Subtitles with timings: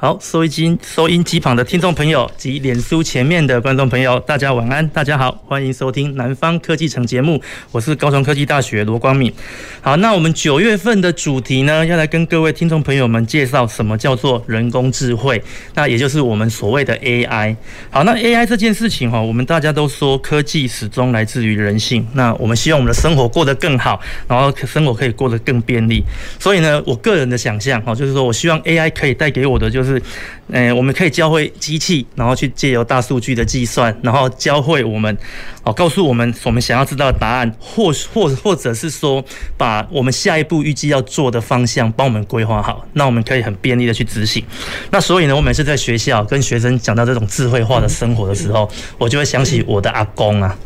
[0.00, 9.32] 好，收音机收音机旁的听众朋友及脸书前面的观众朋友，大家晚安，大家好，欢迎收听南方科技城节目，我是高雄科技大学罗光敏。
[9.80, 15.42] 好，那我们九月份的主题呢，要来跟各位听众朋友们介绍什么叫做人工智慧，
[15.74, 17.56] 那也就是我们所谓的 AI。
[17.90, 26.04] 好，那 AI 这件事情哈，我们大家都说科技始终来自于人性，那我们希望我们的生活过得更好，然后生活可以过得更便利。
[26.38, 29.87] 所以呢，我个人的想象哈，就是说我希望 AI 可以带给我的就是。
[29.88, 30.02] Boži,
[30.50, 35.16] 呃，我们可以教会机器，然后去借由大数据的计算，然后教会我们，
[35.62, 39.22] 哦，告诉我们我们想要知道的答案，或或或者是说，
[39.56, 44.42] 把我们下一步预计要做的方向帮我们规划好，那我们可以很便利的去执行。
[44.90, 50.56] 那所以呢，我每次在学校跟学生讲到这种智慧化的生活的时候，我就会想起我的阿公啊，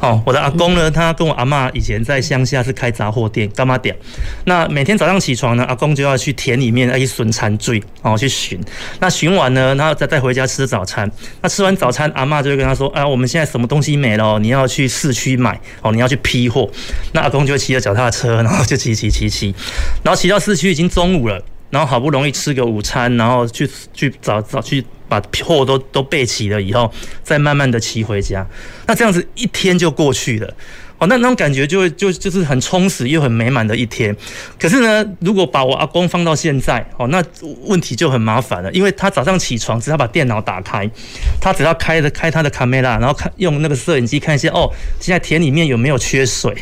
[0.00, 3.96] 哦，我的阿公呢，他跟我阿嬷以前在乡下是开杂货店，干嘛店？
[4.44, 8.60] 那每天早上起床呢，阿公就要去田里面要去巡残水，哦，去寻。
[9.00, 11.08] 那寻巡完呢，然后再带回家吃早餐。
[11.40, 14.40] 那吃完早餐，阿嬷就会跟他说：“啊，我们现在什么东西没了？
[14.40, 16.68] 你要去市区买哦，你要去批货。”
[17.14, 19.54] 那阿公就骑着脚踏车，然后就骑骑骑骑，
[20.02, 21.40] 然后骑到市区已经中午了，
[21.70, 28.44] 然后好不容易吃个午餐，然后去去找找去把货都都备齐了以后，再慢慢的骑回家。
[28.86, 30.52] 那这样子一天就过去了。
[31.00, 34.14] 哦，那那种感觉就就就是很充实又很美满的一天。
[34.58, 37.24] 可是呢，如果把我阿公放到现在，哦，那
[37.64, 40.88] 问题就很麻烦了，因为他早上起床只要把电脑打开，
[41.40, 46.54] 他只要开着开他的 camera，然后看用那个摄影机看一下，哦，现在田里面有没有缺水，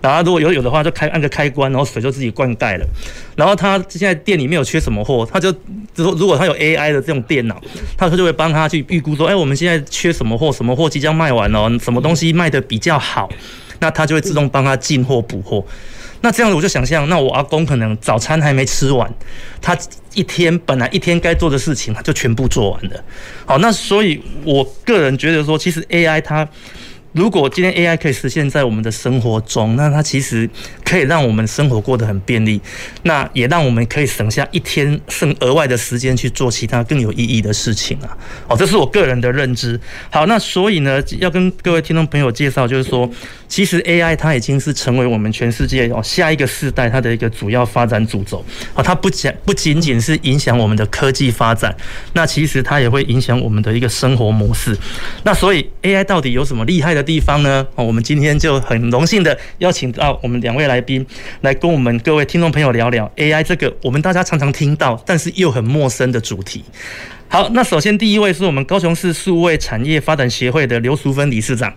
[0.00, 2.86] 然后如果有有的话，就开按个开关，然后水就自己灌溉了。
[3.36, 5.54] 然后他现在店里面有缺什么货，他就
[5.96, 7.60] 如如果他有 AI 的这种电脑，
[7.98, 13.28] 他就会帮他去预估说，哎，我们现在缺什么货，什么货即将卖完哦，什么东西卖得比较好。
[13.82, 15.62] 那他就会自动帮他进货补货，
[16.20, 19.12] 那这样子我就想象，那我阿公可能早餐还没吃完，
[19.60, 19.76] 他
[20.14, 23.04] 一天本来一天该做的事情他就全部做完了。
[23.44, 26.48] 好，那所以我个人觉得说，其实 AI 它。
[27.12, 30.48] 如果今天 AI 可以实现在我们的生活中，那它其实
[30.84, 32.60] 可以让我们生活过得很便利，
[33.02, 38.16] 那也让我们可以省下一天剩额外的时间去做其他更有意义的事情啊！
[38.48, 39.78] 哦，这是我个人的认知。
[40.10, 43.08] 好，那所以呢，要跟各位听众朋友介绍，就是说，
[43.46, 48.42] 其实 AI 它已经是成为我们全世界哦下一个世代它的一个主要发展主轴
[48.74, 48.82] 啊！
[48.82, 51.76] 它不仅不仅仅是影响我们的科技发展，
[52.14, 54.74] 那其实它也会影响我们的一个生活模式。
[55.24, 57.66] 那所以 AI 到底有什么厉害的地方呢？
[57.74, 61.04] 哦，我们今天就很荣幸的邀请到我们两位来宾
[61.40, 66.64] 来跟我们各位听众朋友聊聊 AI 这个我们大家常常听到，但是又很陌生的主题。
[67.28, 71.72] 好，那首先第一位是我们高雄市数位产业发展协会的刘淑芬理事长。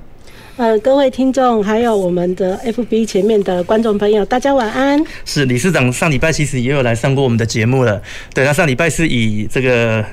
[0.58, 5.02] 呃，各位听众，还有我们的 FB 前面的观众朋友，大家晚安。
[5.25, 8.02] 是理事长上礼拜其实也有来上过我们的节目了。
[8.34, 10.06] 对，他上礼拜是以这个。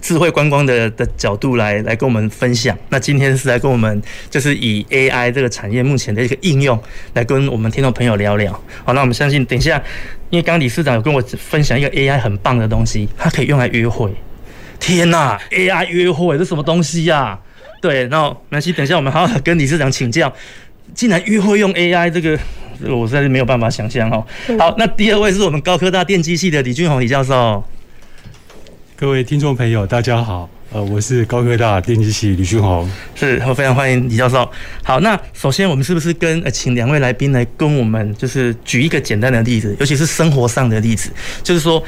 [0.00, 6.80] 智慧观光的的角度来来跟我们分享，那今天是来跟我们就是以 AI 这个产业目前的一个应用
[7.14, 8.52] 来跟我们听众朋友聊聊。
[8.84, 9.82] 好，那我们相信等一下，
[10.30, 14.10] 因为刚刚理事长有跟我分享一个 AI 很棒的东西，它可以用来约会。
[14.78, 17.38] 天呐，AI 约会这什么东西呀？
[17.82, 20.32] 对，然后南希，等一下我们还要跟理事长请教，
[20.94, 22.38] 竟然约会用 AI 这个，
[22.80, 24.24] 这个我实在是没有办法想象哦。
[24.58, 27.62] 好，那第二位是我们高科大电机系的李俊宏李教授。
[29.00, 34.46] 各位听众朋友，大家好，呃，我是高科大电机系李俊宏，是，我非常欢迎李教授。
[34.84, 41.10] 好，那首先我们是不是跟呃，请两位来宾来跟我们就是举一个简单的例子，尤其是生活上的例子，
[41.42, 41.82] 就是说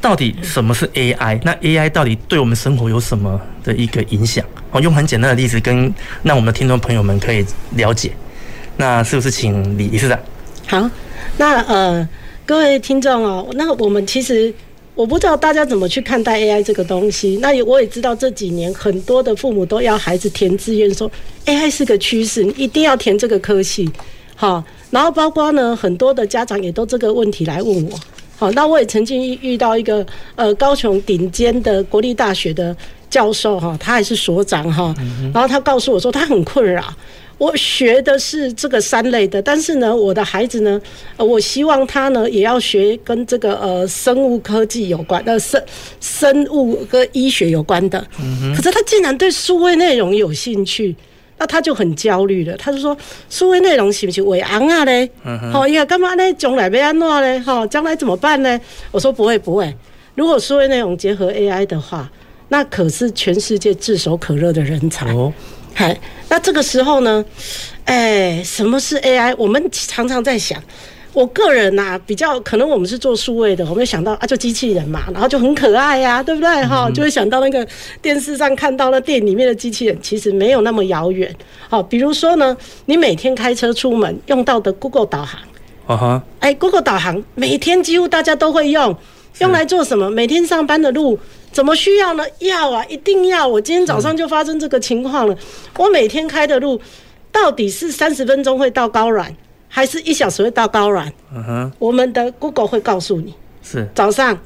[0.00, 1.40] 到底什么是 AI？
[1.44, 4.44] 那 AI 到底对我们生活有什么的一个影响？
[4.72, 7.46] 哦，用很简单的例子跟让我们的听众朋友们可以
[7.76, 8.10] 了解。
[8.76, 10.18] 那是不是请李理事长？
[10.66, 10.90] 好，
[11.36, 12.08] 那呃，
[12.44, 14.52] 各位听众哦，那我们其实。
[14.96, 17.38] 我不知道大家怎么去看待 AI 这个东西。
[17.42, 21.08] 那也我也知道这几年很多的父母都要孩子填志愿，说
[21.44, 23.88] AI 是个趋势，你一定要填这个科系。
[24.34, 28.00] 好，然后包括呢，很多的家长也都这个问题来问我。
[28.38, 30.04] 好，那我也曾经遇到一个
[30.34, 32.74] 呃高雄顶尖的国立大学的
[33.10, 34.94] 教授哈，他还是所长哈，
[35.32, 36.82] 然后他告诉我说他很困扰。
[37.38, 40.80] 我学的是这个三类的，但是呢，我的孩子呢，
[41.18, 45.62] 我希望他呢也要学跟这个呃生物科技有关呃生
[46.00, 48.02] 生物跟医学有关的。
[48.56, 50.96] 可是他竟然对数位内容有兴趣，
[51.36, 52.56] 那他就很焦虑了。
[52.56, 52.96] 他就说：
[53.28, 55.10] 数位内容是不是伪昂啊嘞？
[55.52, 56.32] 好，呀，干嘛呢？
[56.34, 57.38] 将来要安怎嘞？
[57.40, 58.58] 好，将来怎么办呢？
[58.90, 59.76] 我说不会不会，
[60.14, 62.10] 如果数位内容结合 AI 的话，
[62.48, 65.14] 那可是全世界炙手可热的人才。
[65.78, 65.94] 嗨，
[66.30, 67.22] 那这个时候呢，
[67.84, 69.34] 哎，什么是 AI？
[69.36, 70.58] 我们常常在想，
[71.12, 76.48] 我个人呐、啊，比较可能我们是做数位的，我们想到啊，就机器人嘛，然后就很可爱呀、啊，对不对？
[76.64, 77.68] 哈、嗯，就会想到那个
[78.00, 81.30] 电视上看到那电影里面的机器人，其实没有那么遥远。
[81.68, 82.56] 好，比如说呢，
[82.86, 85.38] 你每天开车出门用到的 Google 导航，
[85.86, 88.96] 啊哈，哎，Google 导航每天几乎大家都会用，
[89.38, 90.10] 用来做什么？
[90.10, 91.18] 每天上班的路。
[91.52, 92.24] 怎么需要呢？
[92.40, 93.48] 要啊，一定要！
[93.48, 95.32] 我今天早上就发生这个情况了。
[95.32, 95.38] 嗯、
[95.78, 96.78] 我每天开的路，
[97.32, 99.34] 到底是三十分钟会到高软，
[99.66, 101.10] 还是一小时会到高软？
[101.34, 103.32] 嗯哼，我们的 Google 会告诉你。
[103.62, 104.38] 是早上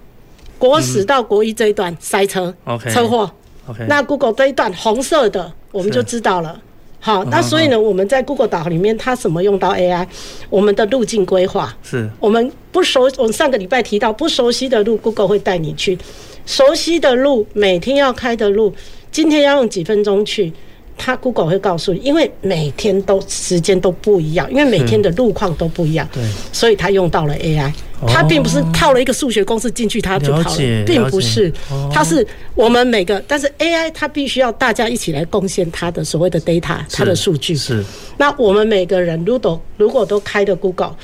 [0.57, 3.29] 国史到国一这一段塞车，OK，车祸
[3.67, 3.85] ，OK。
[3.89, 6.61] 那 Google 这一段红色的，我们就知道了。
[7.03, 10.07] 好，那所以呢，我们在 Google 导航里面，它怎么用到 AI？
[10.51, 13.11] 我们的路径规划，是我们不熟。
[13.17, 15.99] 我们上个礼拜提到不熟悉的路，Google 会带你去。
[16.45, 18.75] 熟悉的路，每天要开的路，
[19.11, 20.53] 今天要用几分钟去，
[20.99, 26.23] 它 Google 会告诉你，因为每天都时间都不一样，因为每天的路况都不一样，对，
[26.53, 27.73] 所以它用到了 AI，
[28.07, 31.53] 它并不是套了一个数学公式进去，它就好了，并不是，
[31.93, 37.85] 它是我们每个，但是 AI 它必须要大家一起来贡献它的所谓的 data，它的数据，是，
[38.19, 40.95] 那我们每个人如果如果都开的 Google，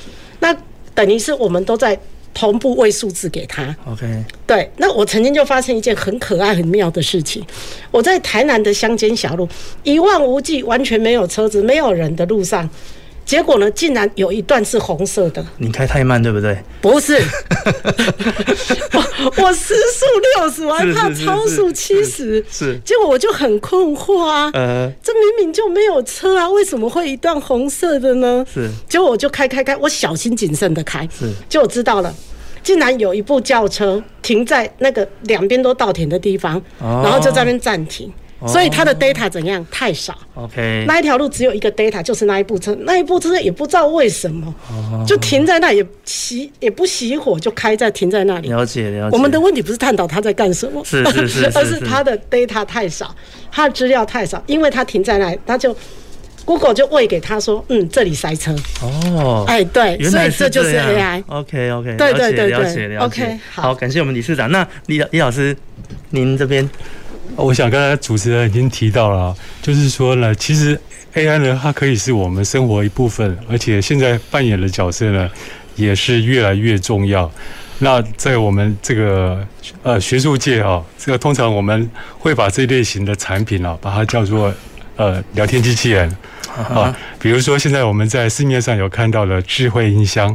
[0.40, 0.56] 那
[0.94, 1.98] 等于是我们都在。
[2.38, 3.74] 同步喂数字给他。
[3.90, 4.70] OK，对。
[4.76, 7.42] 那我曾经就发生一件很可爱、很妙的事情。
[7.90, 9.48] 我在台南的乡间小路，
[9.84, 12.68] 一望无际，完全没有车子、没有人的路上，
[13.26, 15.44] 结果呢，竟然有一段是红色的。
[15.58, 16.56] 你开太慢，对不对？
[16.80, 17.14] 不是，
[18.94, 20.06] 我我时速
[20.38, 22.42] 六十，我还怕超速七十。
[22.48, 22.78] 是。
[22.84, 24.48] 结果我就很困惑啊。
[24.54, 24.90] 呃。
[25.02, 28.46] 这明明就没有车啊，为什么会一段红色的呢？
[28.50, 28.70] 是。
[28.88, 31.06] 结果我就开开开，我小心谨慎的开。
[31.18, 31.32] 是。
[31.48, 32.14] 就我知道了。
[32.62, 38.12] 竟然有一部轿车停在那个两边都稻田的地方，然后就在那边暂停，
[38.46, 39.64] 所以它的 data 怎样？
[39.70, 40.14] 太少。
[40.34, 44.54] OK，那一条路只有一个 data，就是那一部车，那一部车也不知道为什么，
[45.06, 48.48] 就停在那，也熄也不熄火，就开在停在那里。
[48.48, 49.16] 了解了解。
[49.16, 53.14] 我们的问题不是探讨他在干什么，是是 是，而是他的 data 太少，
[53.50, 55.74] 他的资料太少，因为他停在那里，它就。
[56.44, 61.20] Google 就喂给他说：“嗯，这里塞车。”哦，哎，对，所以这就是 AI。
[61.26, 63.36] OK OK，对对对对，OK。
[63.50, 64.48] 好，感谢我们理事长。
[64.52, 65.56] 那李李老师，
[66.10, 66.70] 您这边，
[67.36, 70.78] 我想刚才主持人已经提到了，就是说呢，其实
[71.14, 75.30] AI 呢，它可以是我们生活一部分，而且现在扮演的角色呢，
[75.76, 77.30] 也是越来越重要。
[77.78, 79.46] 那在我们这个
[79.82, 81.88] 呃学术界啊，这个通常我们
[82.18, 84.52] 会把这类型的产品啊，把它叫做
[84.96, 86.10] 呃聊天机器人。
[86.56, 90.34] 啊，比如说现在我们在市面上有看到的智慧音箱，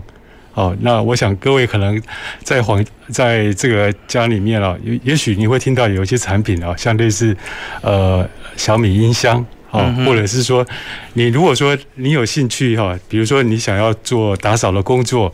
[0.53, 2.01] 哦，那我想各位可能
[2.43, 7.35] 在黄在这个家里面啊，也也许你会听到有一些产品啊，像类似
[7.81, 8.27] 呃
[8.57, 10.65] 小米音箱，啊，或者是说
[11.13, 15.33] 你如果说你有兴趣哈，比如说你想要做打扫的工作，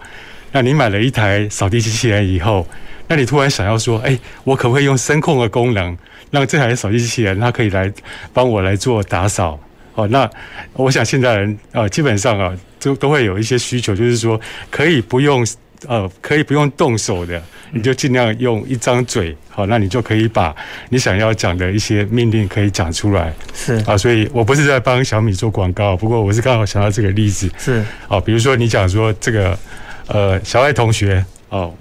[0.51, 2.67] 那你买了一台扫地机器人以后，
[3.07, 5.97] 那你突然想要说，哎，我可不可以用声控的功能，
[6.29, 7.91] 让这台扫地机器人它可以来
[8.31, 9.59] 帮我来做打扫？
[9.95, 10.29] 哦，那
[10.73, 12.53] 我想现在人啊，基本上啊，
[12.87, 14.39] 都都会有一些需求，就是说
[14.71, 15.45] 可以不用
[15.87, 17.39] 呃，可以不用动手的，
[17.71, 20.55] 你就尽量用一张嘴，好，那你就可以把
[20.89, 23.31] 你想要讲的一些命令可以讲出来。
[23.53, 23.75] 是。
[23.85, 27.47] 啊，所以我不是在帮小米做广告，不过我是刚好想到这个例子。
[27.59, 27.83] 是。
[28.07, 29.57] 啊，比如说你讲说这个
[30.07, 31.71] 呃，小爱同学哦，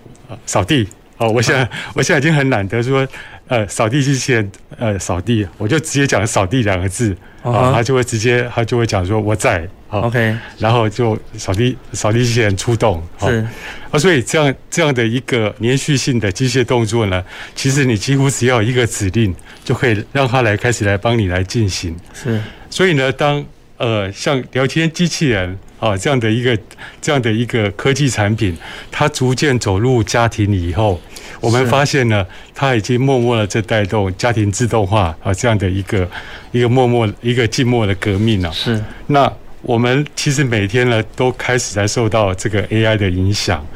[0.44, 0.86] 扫地。
[1.18, 3.08] 哦，我现在我现在已经很懒得说
[3.48, 7.16] 呃，扫地机器人呃，扫地，我就直接讲扫地两个字。
[7.42, 13.46] 啊，他就会直接，他就会讲说我在，OK，然后就扫地扫地机器人出动，是，
[13.90, 17.22] 啊，所以这样这样的一个连续性的机械动作呢，
[17.54, 23.44] 其实你几乎只要一个指令，就可以让它来开始来帮你来进行，是，所以呢，当
[23.76, 26.58] 呃像聊天机器人啊这样的一个
[27.00, 28.56] 这样的一个科技产品，
[28.90, 31.00] 它逐渐走入家庭以后。
[31.38, 36.08] 我们发现呢，它已经默默的在带动家庭自动化啊这样的一个
[36.50, 38.50] 一个默默一个静默的革命了。
[38.52, 38.82] 是。
[39.08, 39.30] 那
[39.66, 43.66] 我们其实每天呢都开始在受到这个 AI 的影响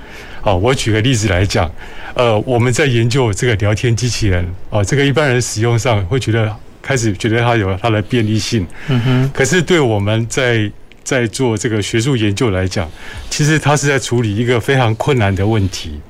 [0.40, 1.70] 好，我举个例子来讲，
[2.14, 10.70] 呃，我们在研究这个聊天机器人，哦，这个一般人使用上会觉得开始觉得它有它的便利性，嗯哼，可是对我们在
[11.02, 12.88] 在做这个学术研究来讲，
[13.28, 16.00] 其实它是在处理一个非常困难的问题。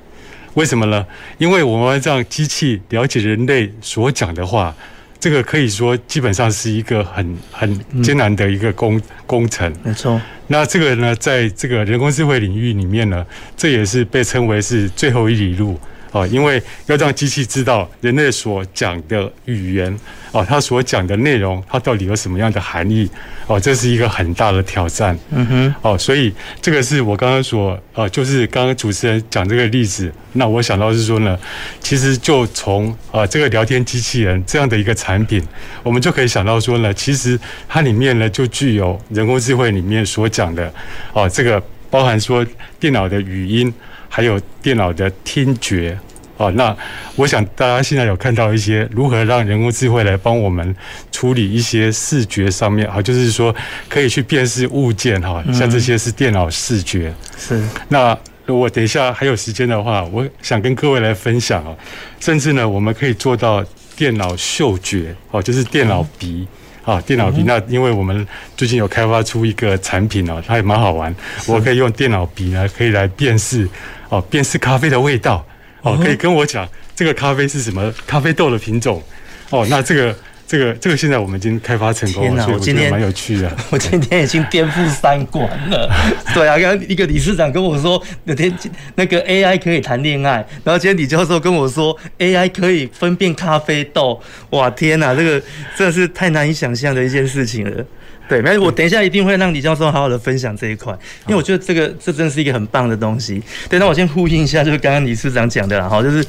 [0.54, 1.04] 为什么呢？
[1.38, 4.74] 因为我们让机器了解人类所讲的话，
[5.20, 9.72] 这个可以说基本上是一个很很艰难的一个工、嗯、工程。
[9.84, 10.20] 没错。
[10.48, 13.24] 那这个呢，在这个人工智慧领域里面呢，
[13.56, 15.78] 这也是被称为是最后一里路。
[16.12, 19.96] 哦，因为要让机器知道人类所讲的语言，
[20.32, 23.08] 哦，它所讲的内容，它到底有什么样的含义？
[23.46, 25.16] 哦，这是一个很大的挑战。
[25.30, 25.74] 嗯哼。
[25.82, 31.38] 哦，所以这个是我刚刚所，呃，就是刚刚主持人讲这个例子，那我想到是说呢，
[31.80, 35.40] 其实就从啊这个聊天机器人这样的一个产品，
[35.84, 37.38] 我们就可以想到说呢，其实
[37.68, 40.72] 它里面呢就具有人工智慧里面所讲的，
[41.12, 42.44] 哦，这个包含说
[42.80, 43.72] 电脑的语音。
[44.10, 45.96] 还有电脑的听觉，
[46.36, 46.76] 哦，那
[47.14, 50.74] 我想大家现在有看到一些如何让人工智慧来帮我们
[51.12, 53.54] 处理一些视觉上面啊，就是说
[53.88, 57.14] 可以去辨识物件哈，像这些是电脑视觉。
[57.38, 57.62] 是。
[57.88, 61.72] 那如果等一下还有时间的话，我想跟各位来分享啊，
[62.18, 63.64] 甚至呢，我们可以做到
[63.94, 66.48] 电脑嗅觉哦，就是电脑鼻。
[66.90, 71.14] 啊，电脑笔，那因为我们最近有开发出一个产品哦，它也蛮好玩。
[71.46, 73.68] 我可以用电脑笔呢，可以来辨识
[74.08, 75.46] 哦，辨识咖啡的味道
[75.82, 79.02] 哦，可以跟我讲这个咖啡是什么咖啡豆的品种
[79.50, 79.66] 哦。
[79.70, 80.16] 那这个。
[80.50, 83.48] 这个这个现在我们已经开发成功了，所以我觉得蛮有趣的。
[83.70, 85.88] 我今天已经颠覆三观了。
[86.34, 88.52] 对啊，刚刚一个理事长跟我说，那天
[88.96, 94.20] 那个 AI 可以谈恋爱，然后今天李教授跟我说 AI 可以分辨咖啡豆。
[94.50, 95.40] 哇，天哪，这个
[95.76, 97.84] 真的是太难以想象的一件事情了。
[98.28, 100.92] 对，没，我等一下一定会让李教授好好的分享这一块，
[101.28, 103.40] 因为我觉得这个这真是一个很棒的东西。
[103.68, 106.26] 对，那我先呼应一下，就是刚刚理事长讲的啦，哈，就是。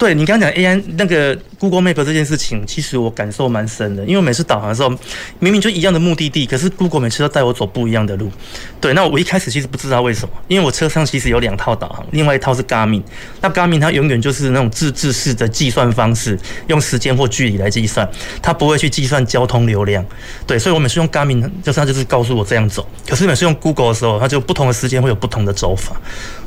[0.00, 4.88] 对，你刚刚讲 AI 那个 Google Map 这件事情，其实我感受蛮深的，因为每次导航的时候，
[5.40, 8.32] 明明就一样的目的地，可是 Google 每次都带我走不一样的路。
[8.80, 13.02] 对，那我一开始其实不知道为什么，因为我车上其实有两套导航，另外一套是 Garmin，
[13.42, 16.38] 那 Garmin 它永远就是那种自制式的计算方式，
[16.68, 18.08] 用时间或距离来计算，
[18.40, 20.02] 它不会去计算交通流量。
[20.46, 25.94] 对，所以我每次用 Garmin，就是它就是告诉我这样走，可是每次用 Google 的时候，它就不同的时间会有不同的走法。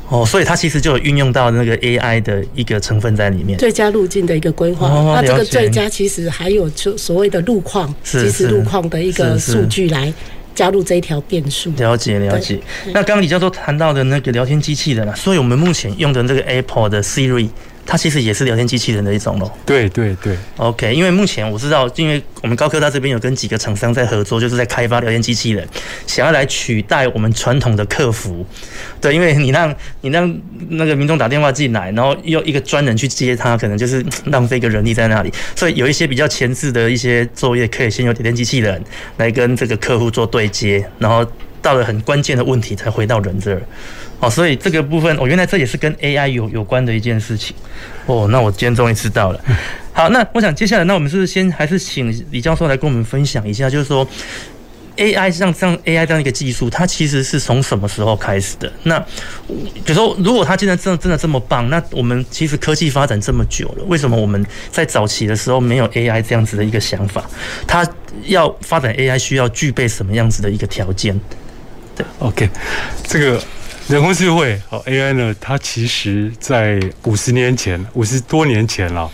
[0.08, 4.88] 哦，所以它其实就有运用到那个 AI 的一个成分在里面，最佳路径的一个规划。
[4.88, 10.12] 那这个最佳其实还有就所谓的路况，即时路况的一个数据来
[10.54, 11.70] 加入这一条变数。
[11.78, 12.60] 了解了解。
[12.88, 17.48] 那刚刚李教授谈到的那个聊天机器人啊，所以我们目前用的这个 Apple 的 Siri。
[17.86, 19.50] 它其实也是聊天机器人的一种咯。
[19.66, 20.94] 对对对，OK。
[20.94, 25.68] 因为目前我知道，因为我们高科大这边有跟几个厂商在合作，就是在开发聊天机器人，
[26.06, 28.44] 想要来取代我们传统的客服。
[29.00, 30.34] 对，因为你让 你让
[30.70, 35.32] 那个民众打电话进来，然后又一个专人去接他，可能就是浪费一个人力在那里。
[35.54, 38.82] 所以有一些比较前置的一些作业，可以先由聊天机器人
[39.18, 41.24] 来跟这个客户做对接，然后
[41.60, 43.62] 到了很关键的问题才回到人这儿。
[44.24, 47.54] 哦，所以这个部分，哦，原来这也是跟 AI 有有关的一件事情。
[48.06, 49.40] 哦，那我今天终于知道了。
[49.92, 54.06] 好，那我想接下来，那我们是先还是请李教授来跟我们分享一下，就是说
[54.96, 58.72] AI 像像 AI 这样一个技术，它其实是从什么时候开始的？
[58.84, 58.98] 那
[59.48, 67.24] 比如说，如果它现在真的真的这么棒，那我们其实科技发展这么久了，为什么我们在早期的时候没有 AI 这样子的一个想法？
[67.66, 67.86] 它
[68.24, 71.18] 要发展 AI 需要具备什么样子的一个条件？
[71.96, 72.48] 对，OK，
[73.06, 73.42] 这个。
[73.86, 75.34] 人工智慧好 AI 呢？
[75.38, 79.10] 它其实在五十年前，五十多年前了，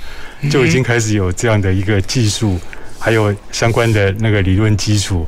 [0.48, 2.56] 就已经开始有这样的一个技术，
[2.96, 5.26] 还有相关的那个理论基础。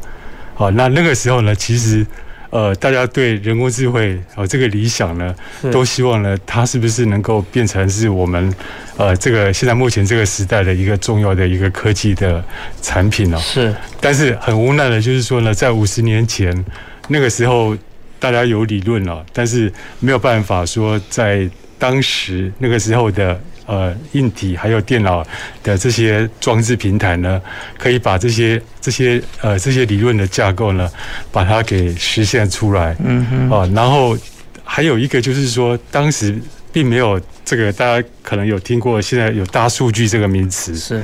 [0.54, 2.06] 好，那那个时候呢，其实
[2.50, 5.34] 呃，大家对人工智慧哦这个理想呢，
[5.72, 8.54] 都希望呢，它是不是能够变成是我们
[8.96, 12.42] 呃这个现在目前这个时代的一个重要的一个科技的
[12.80, 13.36] 产品呢？
[13.40, 13.74] 是。
[14.00, 16.64] 但是很无奈的就是说呢，在五十年前
[17.08, 17.76] 那个时候。
[18.22, 25.26] 大家有理论了，但是没有办法说在当时那个时候的呃硬体还有电脑
[25.64, 27.42] 的这些装置平台呢，
[27.76, 30.88] 可以把这些这些呃这些理论的架构呢，
[31.32, 32.96] 把它给实现出来。
[33.04, 33.50] 嗯哼。
[33.50, 34.16] 啊，然后
[34.62, 36.40] 还有一个就是说，当时
[36.72, 40.76] 并没有这个，大家可能有听过，现在有大数据这个名词。
[40.76, 41.02] 是。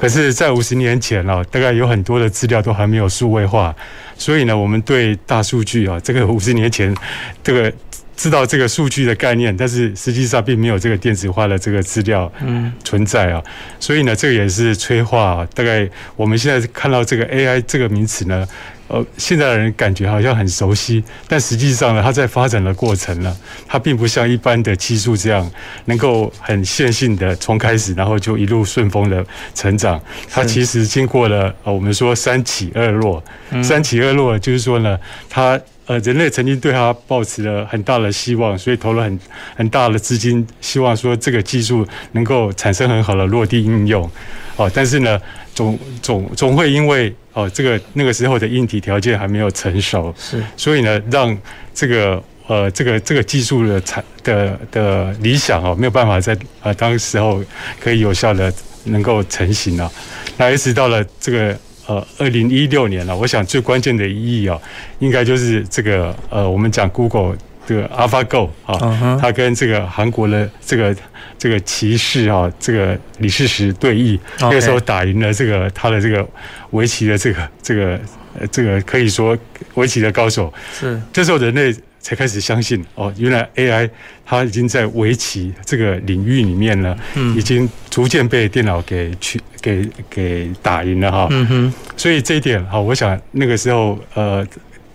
[0.00, 3.74] 可是，在五十年前啊，大概有很多的资料都还没有数位化。
[4.16, 6.94] 所以呢，我们对大数据啊，这个五十年前，
[7.42, 7.70] 这个
[8.16, 13.42] 知道这个数据的概念，但是实际上并没有这个电子化的这个资料嗯存在啊。
[13.78, 15.46] 所以呢，这个也是催化。
[15.54, 18.48] 大概我们现在看到这个 AI 这个名词呢，
[18.90, 23.36] 呃，现在的人感觉好像很熟悉，但实际上呢，它在发展的过程呢，
[23.68, 25.48] 它并不像一般的技术这样
[25.84, 30.00] 能够很线性的从开始，然后就一路顺风的成长。
[30.28, 33.22] 它其实经过了呃，我们说三起二落，
[33.62, 39.20] 三起二落就是说呢，它呃，人类曾经对它抱持了很大的希望，所以投了很
[39.56, 44.08] 很大的资金，希望说这个技术能够产生很好的落地应用。
[44.56, 45.20] 哦，但是呢，
[45.54, 51.36] 总总总会因为哦，这个那个时候的硬体条件还没有成熟，是，所以呢，让
[51.74, 57.42] 这个呃，这个这个技术的产的的理想哦，没有办法在呃当时候
[57.80, 58.52] 可以有效的
[58.84, 59.90] 能够成型了。
[60.36, 61.56] 那一直到了这个
[61.86, 64.58] 呃二零一六年了，我想最关键的意义啊，
[64.98, 67.36] 应该就是这个呃，我们讲 Google。
[67.66, 70.96] 这个 AlphaGo 啊，它跟这个韩国的这个
[71.40, 76.28] 这个骑士啊，这个李世石对弈，那个时候打赢了这个他的这个
[76.72, 77.98] 围棋的这个这个
[78.38, 79.36] 呃这个可以说
[79.76, 80.52] 围棋的高手。
[80.78, 83.88] 是，这时候人类才开始相信哦，原来 AI
[84.26, 86.94] 它已经在围棋这个领域里面呢，
[87.34, 91.26] 已经逐渐被电脑给去给给打赢了哈。
[91.30, 94.46] 嗯哼，所以这一点哈，我想那个时候呃。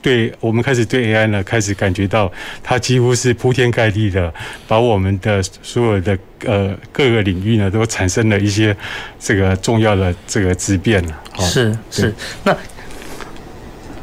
[0.06, 2.32] 对我们开始对 AI 呢，开始感觉到
[2.62, 4.32] 它几乎是铺天盖地的，
[4.68, 8.78] 把我们的所有的呃各个领域呢，都产生了一些
[9.20, 11.20] 这个重要的这个质变了。
[11.40, 12.56] 是是，那。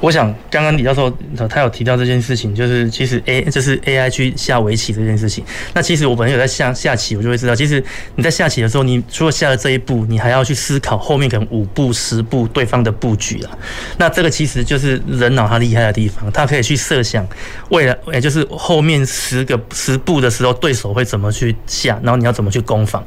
[0.03, 1.17] 我想刚刚李教授
[1.49, 5.45] 他有提到这件事情，就是其实 A 就是 AI 去下围棋这件事情。
[5.75, 7.83] 那其实我本身有在下下棋，我就会知道，其实
[8.17, 13.57] 你在下棋的时候，你除了下了这一步，你还要去思考后面可能五步、十步对方的布局啊。
[13.97, 17.25] 那这个其实就是人脑它厉害的地方，它可以去设想
[17.69, 23.01] 未来，也就是后面十个十步的时候，对手会怎么去下，然后你要怎么去攻防。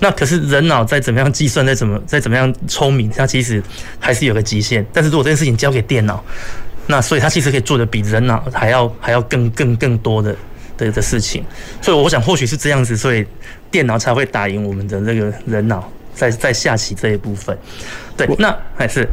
[0.00, 3.62] 那可是人脑再怎么样计算，再怎么再怎么样聪明，它其实
[4.00, 4.82] 还是有个极限。
[4.94, 6.24] 但是如果这件事情交给电脑，
[6.90, 10.34] 那所以他其实可以做的比人脑还要还要更更更多的
[10.78, 11.44] 的的事情，
[11.82, 13.26] 所以我想或许是这样子，所以
[13.70, 17.54] 电脑才会打赢我们的这个人脑在在下棋这一部分。
[18.16, 19.06] 对，那还是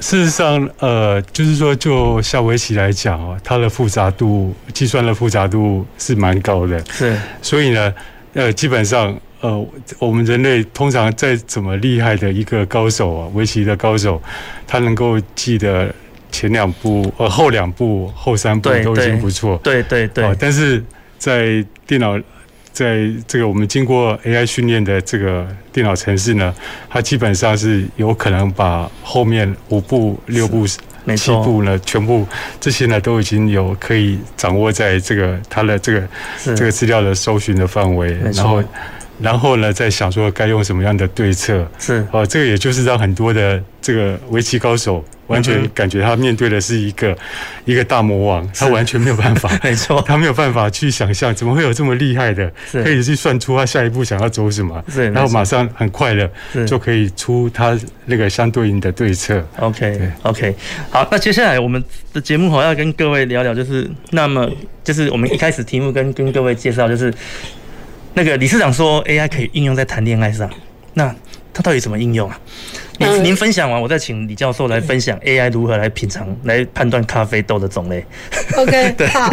[0.00, 7.94] 事实上，呃，就是说就下围棋来讲哦，它的复杂度计算的复杂度是蛮高的，是，所以呢，
[8.34, 9.66] 呃，基本上呃，
[9.98, 14.22] 我们人类通常再怎么厉害的一个高手啊，围棋的高手，
[14.66, 15.90] 他能够记得。
[16.36, 19.58] 前两步，呃，后两步，后三步都已经不错。
[19.64, 20.36] 对对对。
[20.38, 20.84] 但是
[21.16, 22.20] 在电脑，
[22.72, 26.54] 在这个我们经过 AI 训练的这个电脑城市呢，
[26.90, 32.26] 它基本上是有可能把后面五步、六步、七步呢，全部
[32.60, 36.08] 这些呢都已经有可以掌握在这个它的这个
[36.54, 38.62] 这个资料的搜寻的范围，然后。
[39.20, 41.66] 然后呢，再想说该用什么样的对策。
[41.78, 42.06] 是。
[42.10, 47.16] 哦，这个也就是让很多的这个围棋高手完全感觉他面对的是一个
[47.64, 56.30] 一个大魔王，他完全没有办法， 没错，他没有办法去想象怎么会有这么厉害的，可以去算出他下一步想要走什么，然后马上很快的
[56.66, 59.44] 就可以出他那个相对应的对策。
[59.58, 60.54] OK OK，
[60.90, 64.48] 好，那接下来我们的节目好要跟各位聊聊，就是那么
[64.84, 67.12] 就是我们一开始题目跟跟各位介绍就是。
[68.16, 70.50] 那个理事长说 AI 可以应用在谈恋爱上，
[70.94, 71.14] 那
[71.52, 72.40] 它到底怎么应用啊？
[72.98, 78.02] 您您分享完，我再请李教授来分享 AI 如何来品尝、来判断咖啡豆的种类。
[78.56, 79.30] OK， 对好。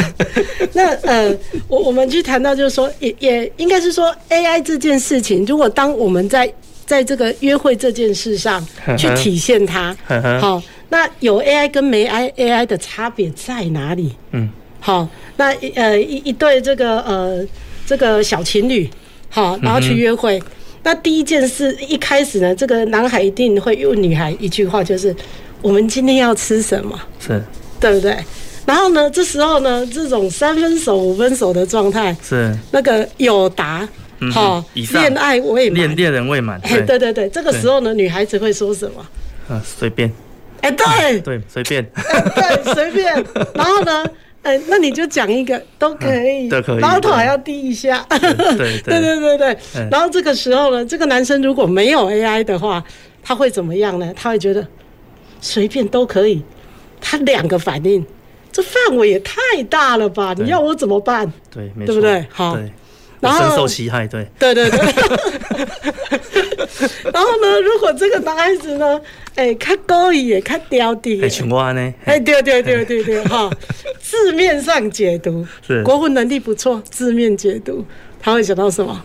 [0.73, 1.33] 那呃，
[1.69, 6.53] 我我们去谈到就是说，也也应该是说 AI 这件事情，如果当我们在
[6.85, 8.61] 在这个约会这件事上
[8.97, 9.95] 去体现它，
[10.41, 14.13] 好，那有 AI 跟没 AI 的差别在哪里？
[14.31, 14.49] 嗯，
[14.81, 17.47] 好，那呃一一对这个呃。
[17.85, 18.89] 这个小情侣，
[19.29, 20.39] 好，然后去约会。
[20.39, 20.43] 嗯、
[20.83, 25.15] 那第一件事，一开始呢，这个男孩一定会问女孩一句话，就是
[25.61, 27.41] “我们今天要吃什么？”是，
[27.79, 28.17] 对不对？
[28.65, 33.87] 然后呢，这时候呢，这种三分熟、五分熟的状态，是那个有答，
[34.31, 36.59] 好、嗯，恋爱未满，恋恋人未满。
[36.61, 39.05] 对对对对，这个时候呢，女孩子会说什么？
[39.49, 40.09] 啊，随便。
[40.61, 41.85] 哎，对 对，随便。
[42.35, 43.13] 对，随便。
[43.53, 44.05] 然后呢？
[44.43, 49.57] 哎，那你就讲一个都可以，都可以，然后头还要低一下，对对对 对对。
[49.89, 52.83] 然后这个时候呢，这个男生如果没有 AI 的话，
[53.23, 54.13] 他会怎么样呢？
[54.15, 54.65] 他会觉得
[55.41, 56.43] 随便都可以。
[57.05, 58.05] 他两个反应，
[58.51, 60.33] 这范围也太大了吧？
[60.37, 61.31] 你要我怎么办？
[61.49, 62.25] 对，对不对？
[62.31, 62.57] 好，
[63.23, 64.79] 然后深受其害，对，对对对。
[67.13, 68.99] 然后呢，如果这个男孩子呢？
[69.35, 71.93] 哎，较高一也较刁的，哎，像我呢？
[72.05, 73.49] 哎，对对对对对，哈，
[73.99, 77.83] 字面上解读是国文能力不错，字面解读
[78.19, 79.03] 他会想到什么？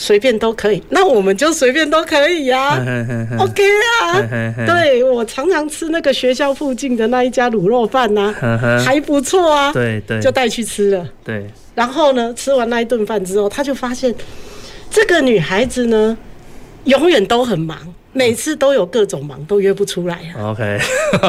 [0.00, 2.84] 随便都可以，那我们就随便都可以呀、啊。
[3.40, 3.62] OK
[4.00, 4.22] 啊，
[4.64, 9.72] 对，我常常吃那个学校附近的那一家卤肉饭呐、啊， 还不错啊。
[9.72, 11.04] 对对，就带去吃了。
[11.24, 14.14] 对，然后呢，吃完那一顿饭之后，他就发现
[14.88, 16.16] 这个女孩子呢，
[16.84, 17.76] 永远都很忙，
[18.12, 20.52] 每次都有各种忙，都约不出来啊。
[20.52, 20.78] OK，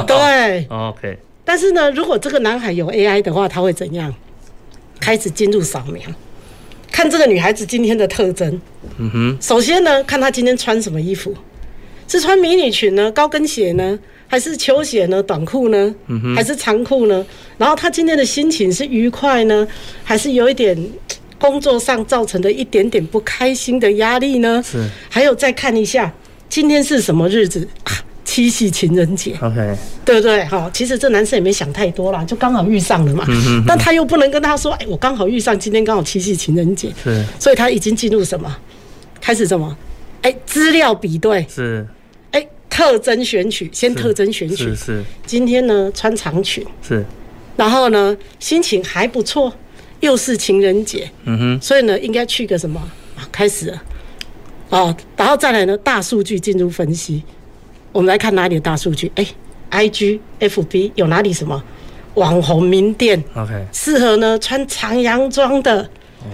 [0.06, 1.18] 对，OK。
[1.44, 4.14] 但是呢，如果这个男孩有 AI 的话，他会怎样？
[5.00, 6.02] 开始进入扫描。
[7.00, 8.60] 看这个女孩子今天的特征，
[8.98, 9.38] 嗯哼。
[9.40, 11.34] 首先呢，看她今天穿什么衣服，
[12.10, 17.26] 是穿迷你裙呢，高跟鞋呢，还是球鞋呢，短裤呢，嗯，还是长裤呢？
[17.58, 19.66] 然后她今天的心情是愉快呢，
[20.04, 20.78] 还是有一点
[21.40, 24.62] 工作上造成的一点点不开心的压力呢？
[24.62, 24.86] 是。
[25.10, 26.14] 还有再看一下
[26.50, 27.94] 今天是什么日子啊？
[28.30, 30.46] 七夕情人节，OK，对不对？
[30.46, 33.26] 好，其实这男生也没想太多啦，就刚好遇上了嘛。
[33.28, 38.56] 嗯、哼哼，但他又不能跟他说：“哎，我刚好遇上今天刚好七夕情人节。”是，所以他已经进入什么？
[39.20, 39.76] 开始什么？
[40.22, 41.88] 哎，资料比对是，
[42.30, 45.04] 哎，特征选取，先特征选取是，是，是。
[45.26, 47.04] 今天呢，穿长裙是，
[47.58, 49.52] 然后呢，心情还不错，
[50.02, 52.80] 又是情人节，嗯哼，所以呢，应该去个什么？
[53.18, 53.82] 啊，开始了，
[54.70, 57.24] 哦，然后再来呢，大数据进入分析。
[57.92, 59.12] 我们来看哪里的大数据？
[59.16, 59.26] 哎
[59.72, 61.64] ，IG、FB 有哪里什么
[62.16, 65.90] 网红名店？OK，适合呢穿长洋装的、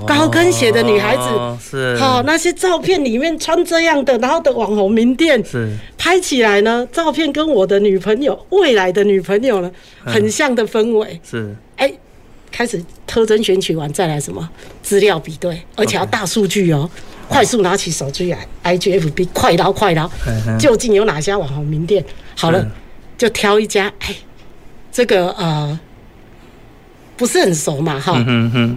[0.05, 1.23] 高跟鞋的女孩子。
[1.61, 9.71] 是，好，那些照片里面穿这样的，然后的网红名店是拍起来呢，照片跟我的女朋友、未来的女朋友呢
[10.03, 11.19] 很像的氛围。
[11.23, 11.91] 是，哎，
[12.51, 14.49] 开始特征选取完，再来什么
[14.81, 16.89] 资料比对，而且要大数据哦。
[17.27, 20.09] 快速拿起手机来，IGFB 快捞快捞，
[20.59, 22.03] 究竟有哪家网红名店？
[22.35, 22.65] 好了，
[23.17, 23.91] 就挑一家。
[23.99, 24.15] 哎，
[24.91, 25.79] 这个呃
[27.17, 28.13] 不是很熟嘛，哈，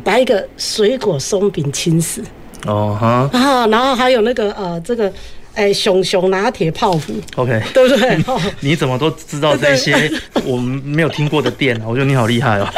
[0.05, 2.23] 来一个水果松饼轻食
[2.67, 5.13] 哦哈，然后然后还有那个呃这个。
[5.55, 8.17] 哎，熊熊拿铁泡芙，OK，对不对？
[8.61, 10.09] 你怎么都知道这些
[10.45, 11.77] 我们没有听过的店？
[11.85, 12.69] 我觉得你好厉害哦。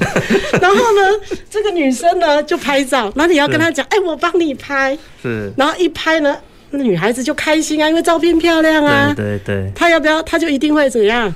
[0.60, 4.96] 然后呢，这个女生呢就拍照，那你要跟她讲，哎，我帮你拍。
[5.22, 5.52] 是。
[5.56, 6.36] 然后一拍呢，
[6.70, 9.12] 那女孩子就开心啊，因为照片漂亮啊。
[9.16, 9.70] 对对。
[9.74, 10.22] 她要不要？
[10.22, 11.32] 她就一定会怎样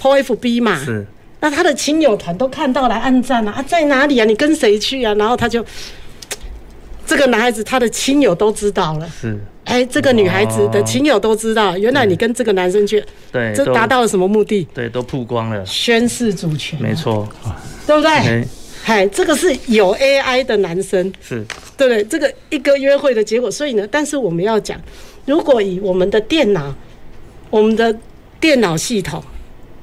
[0.00, 0.78] ？po FB 嘛。
[0.84, 1.06] 是。
[1.40, 4.24] 那她的亲友团都看到来按赞啊，啊，在哪里啊？
[4.24, 5.14] 你跟谁去啊？
[5.14, 5.64] 然后她就，
[7.06, 9.08] 这个男孩子他的亲友都知道了。
[9.20, 9.38] 是。
[9.64, 14.64] 哎，这个女孩子的亲友都知道，原来你跟这个男生去，对，这达到了什么目的？
[14.72, 17.28] 对，都曝光了，宣示主权，没错，
[17.84, 18.46] 对不对？
[18.84, 21.44] 哎，这个是有 AI 的男生，是，
[21.76, 22.04] 对不对？
[22.04, 24.80] 这个一个约会的结果，所以呢，但是我们要讲，
[25.24, 26.72] 如果以我们的电脑，
[27.50, 27.92] 我们的
[28.38, 29.20] 电脑系统，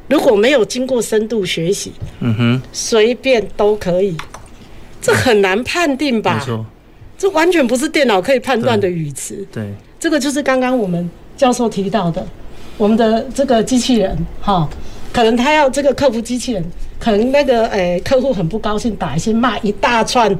[0.08, 4.16] 如果没有经过深度学习，嗯哼，随便都可以，
[5.02, 6.40] 这很难判定吧？
[6.40, 6.66] 没错。
[7.24, 9.48] 这完全不是电脑可以判断的语词。
[9.50, 9.64] 对，
[9.98, 12.28] 这个就是刚刚我们教授提到的，
[12.78, 14.70] 我们的这个机器人，哈，
[15.14, 16.62] 可能他要这个客服机器人，
[17.00, 20.38] 可能那个诶客户很不高兴，打一些骂一大串，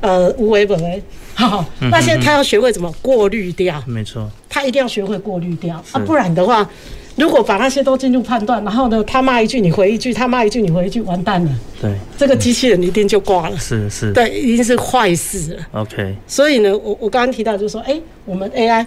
[0.00, 1.00] 呃无为本为，
[1.36, 6.68] 哈，那现在他要学会怎么过滤掉，没错，他一定要学会过滤掉啊，不然的话。
[7.16, 11.50] 如果把那些都进入判断，然后呢，他骂一句你回一句，他骂一句你回一句，完蛋了。
[11.80, 13.58] 对，这个机器人一定就挂了。
[13.58, 14.12] 是是。
[14.12, 15.66] 对，一定是坏事了。
[15.72, 16.14] OK。
[16.26, 18.84] 所以呢，我我刚刚提到就是说，哎，我们 AI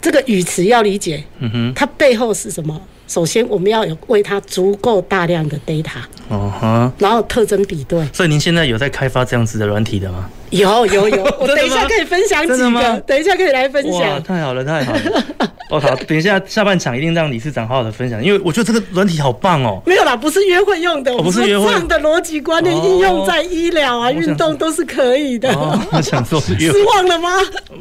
[0.00, 2.80] 这个语词要理解，嗯哼，它背后是什么？
[3.08, 6.02] 首先，我们要有为它足够大量的 data。
[6.28, 6.92] 哦哈。
[6.98, 8.06] 然后特征比对。
[8.12, 10.28] 所以您现在有在开发这样子的软体的吗？
[10.50, 14.22] 有有有， 我等一下可以分享几个，等一下可以来分享。
[14.22, 15.24] 太好了，太好了。
[15.68, 19.82] 哦好，等一下下半场一定让理事长好好的分享，因为我觉得这个软体好棒哦。
[19.84, 21.66] 没有啦，不是约会用的，我不是约会。
[21.66, 25.52] 这样的逻辑观念应用在医疗啊、运动都是可以的。
[25.90, 27.28] 我想说， 失望了吗？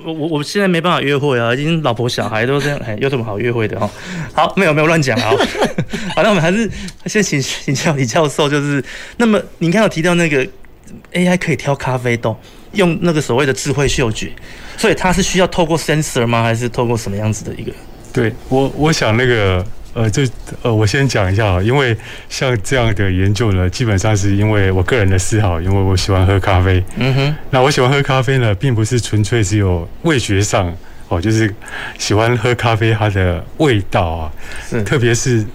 [0.04, 3.88] 我我我现在没办法约会啊，已经老婆小孩都这样，哎，有什么好约会的哦？
[4.34, 5.30] 好，没有没有乱讲啊。
[6.16, 6.68] 好，那我们还是
[7.06, 8.84] 先请请教李教授，就是
[9.17, 10.45] 那么您刚有提到那个
[11.13, 12.38] AI 可以挑咖啡豆。
[12.76, 14.30] 用那个所谓的智慧嗅觉，
[14.76, 16.43] 所以它是需要透过 sensor 吗？
[16.43, 17.71] 还是透过什么样子的一个？
[18.12, 20.24] 对我，我想那个呃，就
[20.62, 21.95] 呃，我先讲一下啊，因为
[22.28, 26.84] 像这样的研究呢，基本上是因为我个人的嗜好，因为我喜欢喝咖啡。
[26.98, 30.76] 嗯哼，那我喜欢喝咖啡呢，并不是纯粹只有味觉上
[31.08, 31.56] 哦，就是
[31.98, 34.32] 喜欢喝咖啡它的味道啊，
[34.69, 35.45] 是特别是。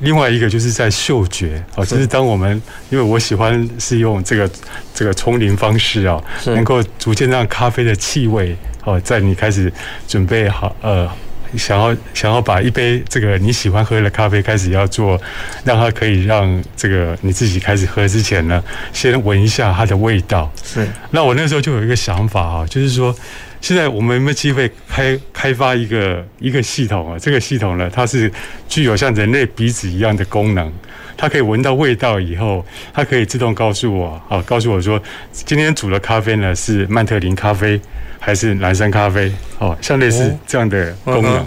[0.00, 2.60] 另外一个就是在嗅觉哦，就是当我们
[2.90, 4.50] 因为我喜欢是用这个
[4.94, 9.72] 这个冲淋方式啊，能够逐渐让咖啡的气味哦，在你开始
[10.08, 11.08] 准备好呃，
[11.56, 15.20] 想要想要把一杯这个你喜欢喝的咖啡开始要做，
[15.64, 20.50] 让它可以让这个你自己开始喝之前呢，先闻一下它的味道。
[20.64, 20.86] 是。
[21.10, 23.14] 那我那时候就有一个想法啊，就是说，
[23.60, 27.18] 现在我们有没有机会开开发一个一个系统啊？
[27.18, 28.30] 这个系统呢，它是
[28.68, 30.72] 具有像人类鼻子一样的功能，
[31.16, 35.00] 它可以闻到味道以后，它可以自动告诉我，啊，告诉我说
[35.32, 37.80] 今天煮的咖啡呢是曼特林咖啡
[38.18, 39.32] 还是蓝山咖啡？
[39.58, 41.46] 哦，像类似这样的功能，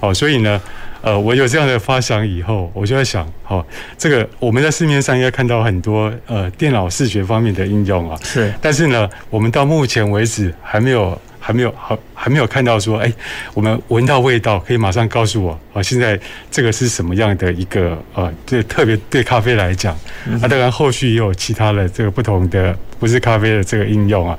[0.00, 0.60] 哦，所以呢。
[1.06, 3.66] 呃，我有这样的发想以后，我就在想，好、哦，
[3.98, 11.20] 这个我们在市面上应该看到很多呃电脑视觉方面的应用啊，是，但是呢，我们到目前为止还没有。
[11.46, 13.12] 还没有好，还没有看到说，哎，
[13.52, 16.18] 我们闻到味道可以马上告诉我，啊，现在
[16.50, 19.94] 这个是什么样的一个呃，对，特别对咖啡来讲，
[20.40, 24.38] 那当然后续也有其他的这个不同的不是咖啡的这个应用啊。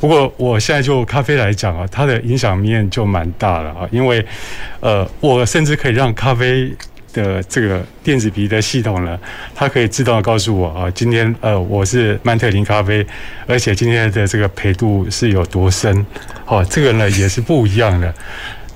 [0.00, 4.24] 不过我现在就咖啡来讲啊，它的影响面就蛮大了啊，因为
[4.80, 6.72] 呃，我甚至可以让咖啡。
[7.16, 9.18] 的这个电子皮的系统呢，
[9.54, 13.04] 它可以自动告诉我啊，今天呃我是曼特林咖啡，
[13.46, 16.04] 而且今天的这个焙度是有多深，
[16.44, 18.14] 哦，这个呢也是不一样的。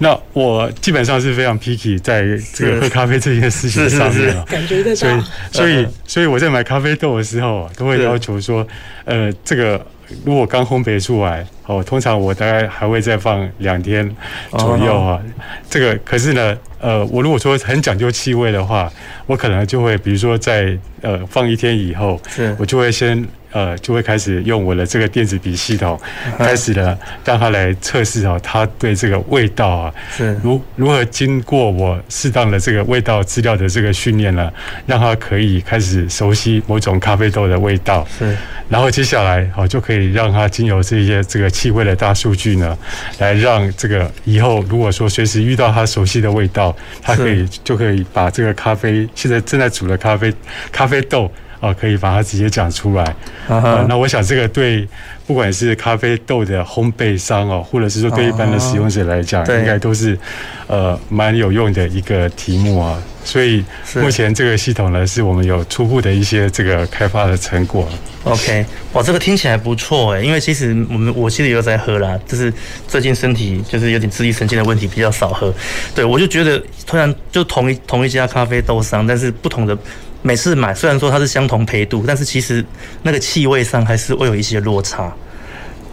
[0.03, 2.25] 那我基本上是非常 picky 在
[2.55, 4.97] 这个喝咖啡这件事情上面了，感觉得到。
[4.97, 5.23] 所以
[5.53, 8.67] 所以 所以我在买咖啡豆的时候啊，都会要求说，
[9.05, 9.85] 呃，这个
[10.25, 11.47] 如果刚烘焙出来。
[11.67, 14.11] 哦，通常我大概还会再放两天
[14.59, 15.23] 左右啊。
[15.69, 18.91] 这个可是呢，呃，我如果说很讲究气味的话，
[19.27, 26.01] 我可能就会，比如说在呃放一天以后，是我就会先呃就会开始用我的这个电子笔系统，
[26.39, 30.37] 开始了让他来测试哦，他对这个味道啊，是。
[30.43, 34.53] 如如何经过我适当的这个味道资料的这个训练呢，
[34.87, 38.37] 让他可以开始熟悉某种咖啡豆的味道，是，
[38.69, 41.49] 然后接下来好就可以让他经由这些这个。
[41.51, 42.79] 气味的大数据呢，
[43.19, 50.33] 来让这个以后如果说随时遇到他熟悉的味道，他可以就可以把这个咖啡现在正在煮的咖啡
[50.73, 53.05] 咖啡豆啊，可以把它直接讲出来。
[53.49, 54.89] 啊，那我想这个对
[55.27, 60.19] 不管是咖啡豆的烘焙商哦，或者是说对一般的使用者来讲，应该都是
[60.67, 63.01] 呃蛮有用的一个题目啊。
[63.23, 63.63] 所以
[63.97, 67.87] 目前这个系统呢，是我们有初步的一些这个开发的成果。
[68.25, 72.53] OK，哇，这个听起来不错诶，因为其实我们我其实也有在喝啦，就是
[72.89, 75.53] 最近身体就是有点自律神经的问题，比较少喝。
[75.95, 79.77] 对，我就觉得突然就同一同一家咖啡豆商，但是不同的
[80.23, 82.65] 每次买，虽然说它是相同焙度，但是其实
[83.03, 85.13] 那个气味上还是会有一些落差。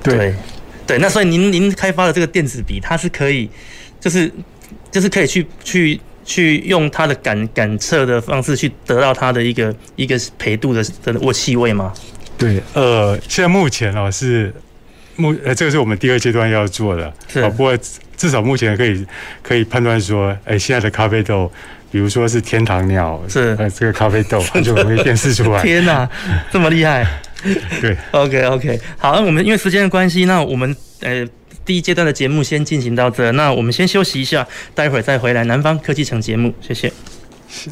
[0.04, 0.34] 对，
[0.86, 3.50] 对，那所以您您开发的这个电子笔，它是可以，
[4.00, 4.32] 就是
[4.92, 6.00] 就是可以去去。
[6.30, 11.94] 去用它的感感测的方式去得到它的一个一个焙度的的握气味吗？
[12.38, 14.54] 对，呃，现在目前哦是
[15.16, 17.42] 目呃这个是我们第二阶段要做的，是。
[17.44, 17.78] 不过
[18.18, 19.08] 至少目前可以
[19.42, 21.50] 可以判断说，哎、欸，现在的咖啡豆，
[21.92, 25.62] 比如说是天堂鸟，是呃这个咖啡豆，它就容易辨识出来。
[25.62, 26.10] 天哪，
[26.52, 27.06] 这么厉害！
[27.82, 31.28] 对，OK OK，好，那我们因为时间的关系，那我们呃。
[31.66, 36.90] 第一阶段的节目先进行到这，那我们先休息一下，待会儿再回来南方科技城节目，谢谢。
[37.50, 37.70] 是。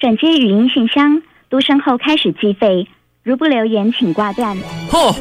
[0.00, 2.88] 转接语音信箱，嘟声后开始计费。
[3.22, 4.56] 如不留言，请挂断。
[4.90, 5.14] 嚯，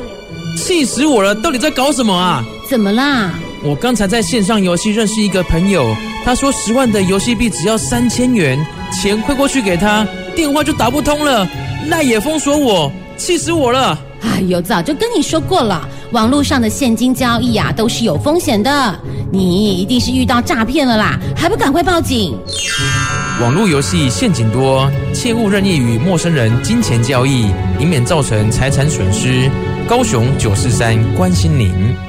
[0.56, 1.36] 气死我了！
[1.36, 2.42] 到底在搞什么啊？
[2.70, 3.34] 怎么啦？
[3.62, 8.58] 我刚才在线上游戏认识一个朋友，他说十万的游戏币只要三千元，
[8.90, 11.46] 钱汇过去给他，电话就打不通了，
[11.90, 14.00] 赖也封锁我，气死我了！
[14.22, 19.00] 哎呦，早就跟你说过了，网络上的现金交易啊，都是有风险的，
[19.32, 22.38] 你一定是遇到诈骗了啦，还不赶快报警？
[23.42, 29.50] 网络游戏陷阱多，切勿任意与陌生人金钱交易，以免造成财产损失。
[29.88, 32.09] 高雄九四三关心您。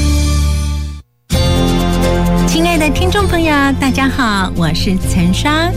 [2.51, 5.71] 亲爱的听众朋友，大家好，我是陈双。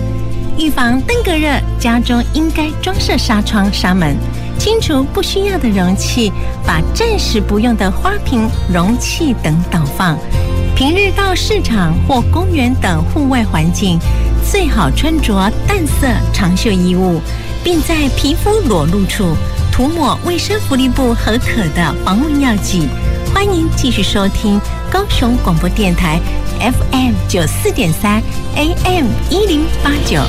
[0.58, 4.16] 预防登革热，家中应该装设纱窗、纱门。
[4.58, 6.32] 清除不需要的容器，
[6.66, 10.18] 把暂时不用的花瓶、容器等倒放。
[10.74, 13.96] 平日到市场或公园等户外环境，
[14.50, 17.20] 最好穿着淡色长袖衣物，
[17.62, 19.36] 并在皮肤裸露处
[19.70, 22.88] 涂抹卫生福利部核可的防蚊药剂。
[23.34, 26.20] 欢迎继续收听高雄广播电台
[26.60, 28.22] FM 九四点三
[28.54, 30.22] AM 一零八九。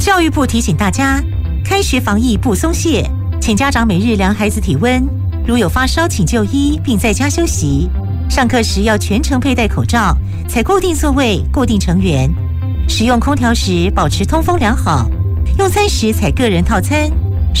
[0.00, 1.22] 教育部提醒大家，
[1.62, 3.08] 开学防疫不松懈，
[3.38, 5.06] 请家长每日量孩子体温，
[5.46, 7.90] 如有发烧，请就医并在家休息。
[8.30, 10.16] 上课时要全程佩戴口罩，
[10.48, 12.28] 采固定座位、固定成员。
[12.88, 15.06] 使用空调时保持通风良好，
[15.58, 17.10] 用餐时采个人套餐。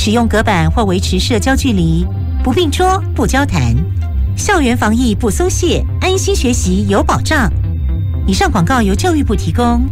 [0.00, 2.06] 使用隔板或维持社交距离，
[2.44, 3.74] 不并桌、不交谈。
[4.36, 7.52] 校园防疫不松懈，安心学习有保障。
[8.24, 9.84] 以上广告由教育部提供。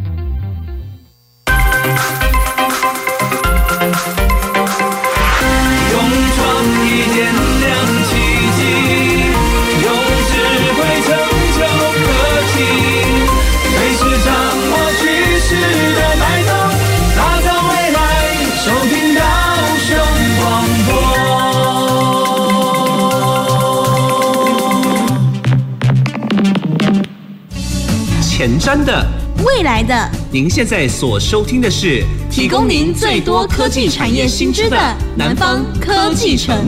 [28.47, 29.05] 前瞻的，
[29.45, 34.79] 未来的，您现在所收听的是提供您最多科技产业新知的
[35.17, 36.65] 南方科技城。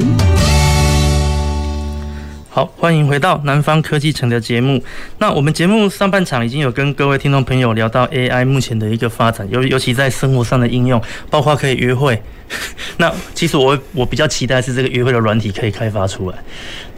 [2.50, 4.82] 好，欢迎回到南方科技城的节目。
[5.18, 12.20] 那我们节目上半场已经有跟各位听众朋友聊到 AI 目前的一个发展，尤尤其在生活上的应用，包括可以约会。
[12.98, 16.38] 那其实我我比较期待是这个约会的软体可以开发出来，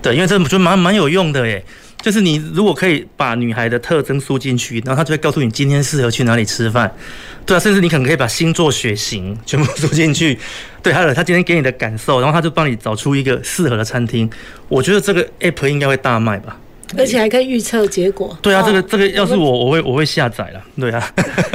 [0.00, 1.62] 对，因为这我觉得蛮蛮有用的耶。
[2.02, 6.90] 就是你如果可以把女孩的特征输进去，然后她就会告诉你今天适合去哪里吃饭，
[7.44, 10.38] 对啊，甚至你可能可以把星座、血型全部输进去，
[10.82, 14.30] 对，还有她今天给你的感受，然后她就帮你找出一个适合的餐厅。
[14.68, 16.56] 我觉得这个 app 应该会大卖吧。
[16.96, 18.37] 而且还可以预测结果。
[18.42, 20.62] 对啊，这个这个要是我，我会我会下载了。
[20.79, 21.12] 对啊，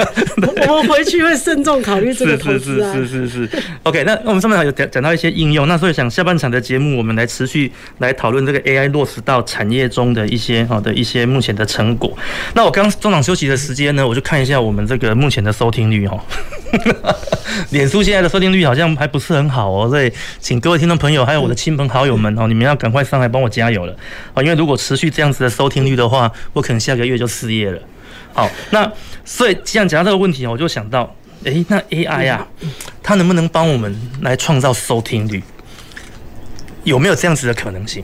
[0.68, 2.94] 我回去会慎重考虑这个投资啊。
[2.94, 3.64] 是是是是是。
[3.84, 12.18] OK，那那我们上半场有讲讲到一些应用，那所以想下半场的节目，我们来持续来讨论这个 AI 落实到产业中的一些好的一些目前的成果。
[12.54, 16.20] 那我刚中场休息的时间呢，我就看一下我们这个目前的收听率哦。
[17.72, 23.96] 脸书现在的收听率好像还不是很好哦，所以请各位听众朋友还有我的亲朋好友们哦，你们要赶快上来帮我加油了
[24.34, 24.42] 啊！
[24.44, 27.80] 因为如果持续这样子的收听率的话，我可能下个月就失业了。
[28.34, 28.92] 好，那
[29.24, 32.48] 所以既然讲到这个问题，我就想到，诶，那 AI 啊，
[33.02, 35.42] 它能不能帮我们来创造收听率？
[36.84, 38.04] 有没有这样子的可能性？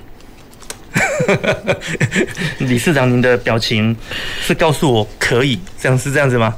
[2.59, 3.95] 理事长，您的表情
[4.41, 6.53] 是告诉我可以这样，是这样子吗？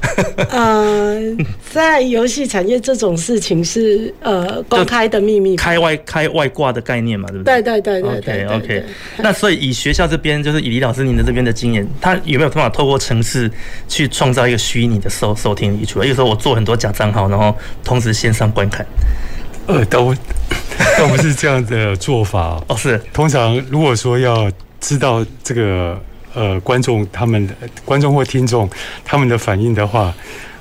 [0.50, 1.20] 呃，
[1.70, 7.62] 在游戏产业这种事情是呃公开的秘密，开外开外挂的概念嘛，对不对？
[7.62, 8.44] 对对对对对。
[8.46, 8.84] OK OK。
[9.18, 13.50] 那所以以学校这边，就是以李老师您的这边的经验，他有没有办法透过程式
[13.88, 16.06] 去创造一个虚拟的收收听一出来？
[16.06, 18.84] 有时候我做很多假账号，然后同时线上观看。
[19.66, 20.14] 呃，都
[20.98, 22.76] 都 不是这样的做法哦。
[22.76, 24.50] 是，通常如果说要
[24.80, 25.98] 知道这个
[26.34, 28.68] 呃观众他们的观众或听众
[29.04, 30.12] 他们的反应的话，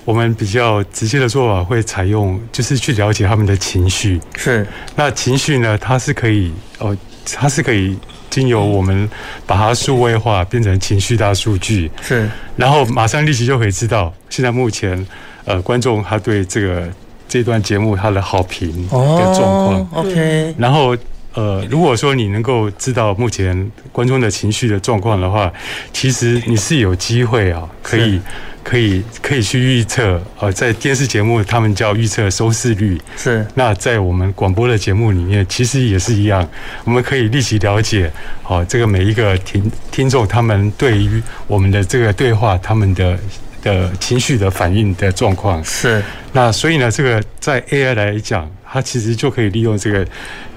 [0.06, 4.22] 我们比较直接的做法会采用就是去了解他们的情绪。
[4.38, 6.96] 是，那情绪呢，它是可以哦，
[7.34, 7.98] 它是可以
[8.30, 9.10] 经由我们
[9.46, 11.92] 把它数位化变成情绪大数据。
[12.02, 15.06] 是，然后马上立即就可以知道现在目前
[15.44, 16.88] 呃观众他对这个。
[17.34, 20.54] 这段节目它的好评的状况，OK。
[20.56, 20.96] 然后
[21.34, 25.52] 呃，如果说你能够知道目前观众的情绪的状况的话，
[25.92, 28.22] 其实你是有机会啊，可以
[28.64, 30.22] 可以可以去预测。
[30.40, 33.44] 呃，在电视节目他们叫预测收视率，是。
[33.56, 36.48] 那在我们广播的节目里面，其实也是一样，
[36.84, 38.12] 我们可以立即了解，
[38.44, 43.18] 好，这个每一个听听众他们对于我们的这个对话，他们的。
[43.64, 50.06] 的情绪的反应的状况是，那所以呢，这个在 AI 来讲，它其实就可以利用这个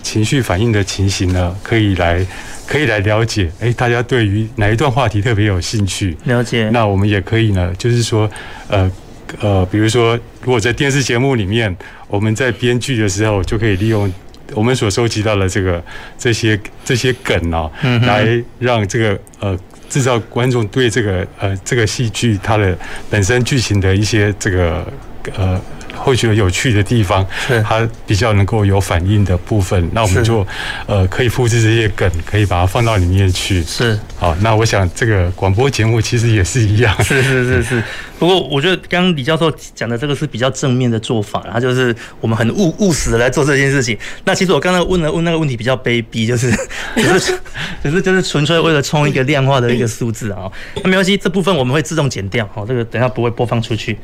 [0.02, 2.26] 情绪反应的情形呢，可以来
[2.66, 6.16] 可以来了解，哎，大家对于哪一段话题特别有兴趣？
[6.24, 6.68] 了解。
[6.70, 8.28] 那我们也可以呢，就是说，
[8.68, 8.90] 呃
[9.40, 11.74] 呃，比如说，如果在电视节目里面，
[12.08, 14.12] 我们在编剧的时候，就可以利用
[14.52, 15.82] 我们所收集到的这个
[16.18, 17.70] 这些这些梗啊，
[18.02, 19.56] 来让这个呃。
[19.88, 22.76] 制造观众对这个呃这个戏剧它的
[23.10, 24.86] 本身剧情的一些这个
[25.36, 25.60] 呃
[25.96, 27.26] 会觉得有趣的地方，
[27.64, 30.46] 它比较能够有反应的部分，那我们就
[30.86, 33.62] 呃可以复制这些梗，可以把它放到里面去。
[33.62, 36.94] 是，好，那我想这个广播节目其实也是一样。
[37.02, 37.82] 是是是 是。
[38.18, 43.96] 不过我觉得刚刚李教授讲的这个是比较正面的做法，然后就是我们很务务实的来做这件事情。
[44.24, 46.50] 那其实我刚才问了问那个问题比较卑鄙，就是
[46.96, 47.38] 只是
[47.82, 50.50] 只是就是纯粹为了冲一个量化的一个数字啊。
[50.82, 52.48] 那没关系，这部分我们会自动剪掉。
[52.54, 53.98] 好，这个等下不会播放出去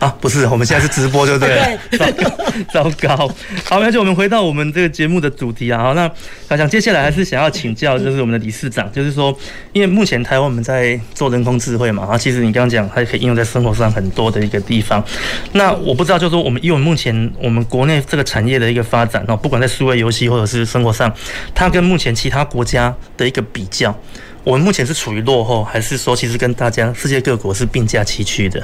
[0.00, 0.08] 啊。
[0.20, 1.98] 不是，我们现在是直播，对不对？
[1.98, 2.30] 糟糕，
[2.72, 3.34] 糟糕。
[3.64, 5.82] 好，那就我们回到我们这个节目的主题啊。
[5.82, 6.10] 好，那
[6.48, 9.36] 我想接下来还是想要请教，就是我们的理事长，就是说，
[9.72, 15.04] 因为目前台湾我们在做人工智慧嘛，啊，其实你刚刚讲还可以应用在生活上很多的一个地方。
[15.52, 21.12] 那我不知道，就是说我们以我们目前我们国内这个产业的一个发展哦，不管在数位游戏或者是生活上，
[21.54, 23.96] 它跟目前其他国家的一个比较，
[24.42, 28.62] 我们目前是处于落后，还是说其实跟大家世界各国是并驾齐驱的？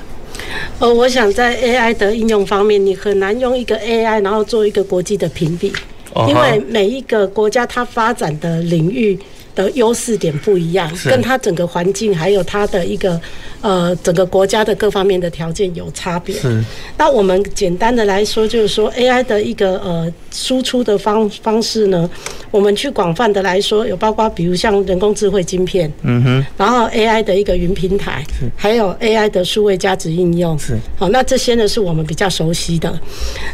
[0.79, 5.73] 呃，我想在 AI 的应用方面，你很难用一个 AI 然后做一个国际的评比，
[6.29, 9.19] 因为每一个国家它发展的领域。
[9.55, 13.21] 的优势点不一样，跟它整个环境还有它的一个
[13.61, 16.35] 呃整个国家的各方面的条件有差别。
[16.97, 22.09] 那我们简单的来说，就是说 AI 的一个呃输出的方方式呢，
[22.51, 28.25] 我们去广泛的来说，有包括比如像人工智慧晶片，嗯哼，然后 AI 的一个云平台，
[28.57, 32.99] 还有 AI 的数位价值应用，是好，那这些呢是我们比较熟悉的。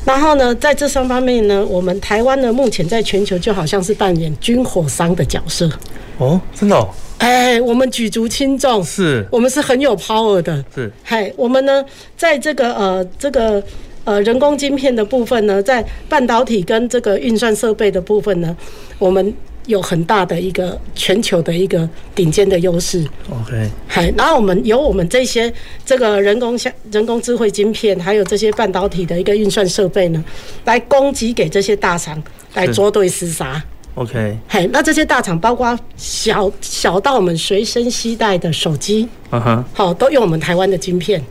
[0.04, 5.70] 然后呢，在这三方面呢，我们台湾呢目前在全球就好像是扮演军火商的角色。
[6.18, 9.26] 哦，真的哦，哎、欸，我们举足轻重，是。
[9.30, 11.84] 我们是很有 power 的，是，嗨，我们呢，
[12.16, 13.62] 在这个呃这个
[14.04, 18.56] 呃人工晶片的部分呢，在半导体跟这个运算设备的部分呢，
[18.98, 19.34] 我们
[19.66, 23.04] 有很大的一个全球的一个顶尖的优势。
[23.30, 25.52] OK，嗨，然后我们有我们这些
[25.84, 30.24] 这个人工像人工智慧晶片，还有这些半导体的一个运算设备呢，
[30.64, 32.22] 来供给给这些大厂
[32.54, 33.62] 来捉对厮杀。
[33.96, 41.24] OK，嘿，那这些大厂包括小小到我们随身携带的手机，嗯哼，好，都用我们台湾的晶片，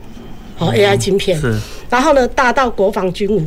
[0.56, 1.56] 好 AI 晶片是。
[1.88, 3.40] 然后呢，大到国防军武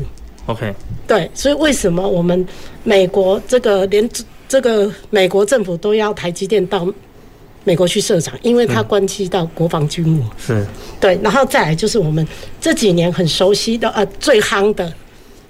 [0.45, 0.74] ，OK，
[1.05, 2.47] 对，所以为什么我们
[2.86, 4.09] 美国这个连
[4.47, 6.88] 这个美国政府都要台积电到
[7.65, 10.65] 美国去设厂，因为它关系到国防军武，是
[10.97, 11.20] 对。
[11.22, 12.26] 然后再来就是我们
[12.61, 14.93] 这几年很熟悉的呃最夯的，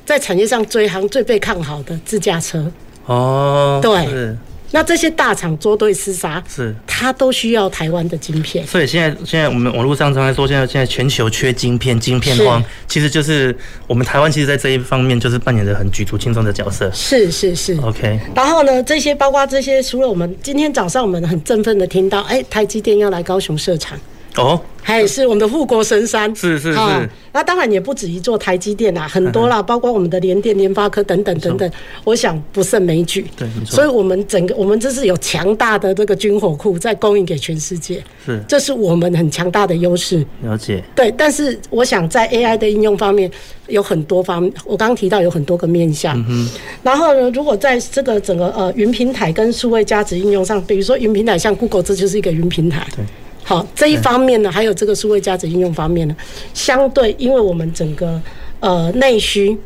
[0.03, 2.65] 在产业上最夯最被看好的自驾车。
[3.09, 4.37] 哦，对，是，
[4.69, 8.65] 那这些大厂捉对厮杀，是，它都需要台湾的晶片。
[8.67, 13.55] 所以现在，现在我们网络上常常说，现在现在全球缺晶片，晶片荒，其实就是
[13.87, 16.87] 我们台湾，其实在这一方面就是扮演着很举足轻重的角色。
[16.93, 18.19] 是是是，OK。
[18.35, 23.99] 然后呢，这些包括这些，除了我们今天早上我们很振奋的听到，哎，台积电要来高雄设厂。
[24.37, 27.09] 哦，还是我们的护国神山，是是是。
[27.31, 31.71] 那当然也不止一座台积电啦，很多啦，包括我们的联电、联发科等等等等，
[32.03, 33.25] 我想不胜枚举。
[33.37, 33.75] 对，没错。
[33.75, 40.25] 所以我们整个我们这是有强大的这个军火库在供应给全世界，是，这是我们很强大的优势。
[40.41, 40.83] 了解。
[40.95, 43.29] 对，但是我想在 AI 的应用方面
[43.67, 46.17] 有很多方面，我刚刚提到有很多个面向。
[46.29, 46.49] 嗯。
[46.81, 52.87] 然后呢，如果在这个整个呃云平台跟数位价值应用上，比如说云平台像 Google，这就是一个云平台。
[52.95, 53.05] 对。
[53.49, 56.15] 好，这一方面呢，还有这个数位价值应用方面呢，
[56.53, 58.21] 相对，因为我们整个
[58.59, 59.57] 呃内需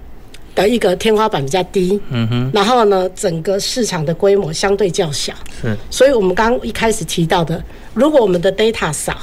[0.56, 7.62] 的一个天花板比较低，嗯哼，然后呢，整个市场的规模相对较小，是，所以我们刚刚一开始提到的，
[7.94, 9.18] 如果我们的 data 少，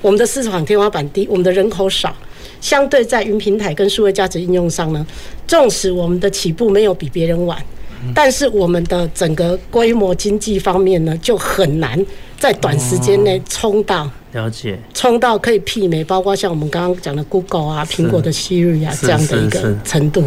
[0.00, 2.16] 我们的市场天花板低，我们的人口少，
[2.62, 5.06] 相对在云平台跟数位价值应用上呢，
[5.46, 7.62] 纵使我们的起步没有比别人晚，
[8.14, 12.04] 但是我们的整个规模经济方面呢，就很难。
[12.38, 20.22] 在短时间内冲到了解，冲到可以媲美，包括像我们刚刚讲的 Google 啊、苹果的 Siri 啊这样的一个程度。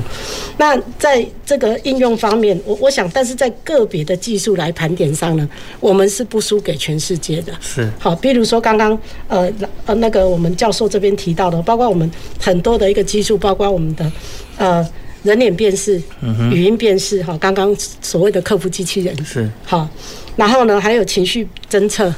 [0.58, 5.50] 那在这个应用方面，我我想，但是在个别的技术来盘点上呢，
[5.80, 7.54] 我们是不输给全世界的。
[7.62, 9.00] 是好，比如说刚刚
[9.30, 9.50] 呃
[9.86, 14.12] 呃那个我们教授这边提到的，包括我们很多的一个技术，包括我们的
[14.58, 14.86] 呃
[15.24, 16.02] 人脸辨识、
[16.52, 19.26] 语音辨识，哈，刚刚所谓的客服机器人。
[19.26, 19.50] 是。
[19.66, 19.90] 好。
[20.38, 22.10] 然后呢，还有情绪侦测，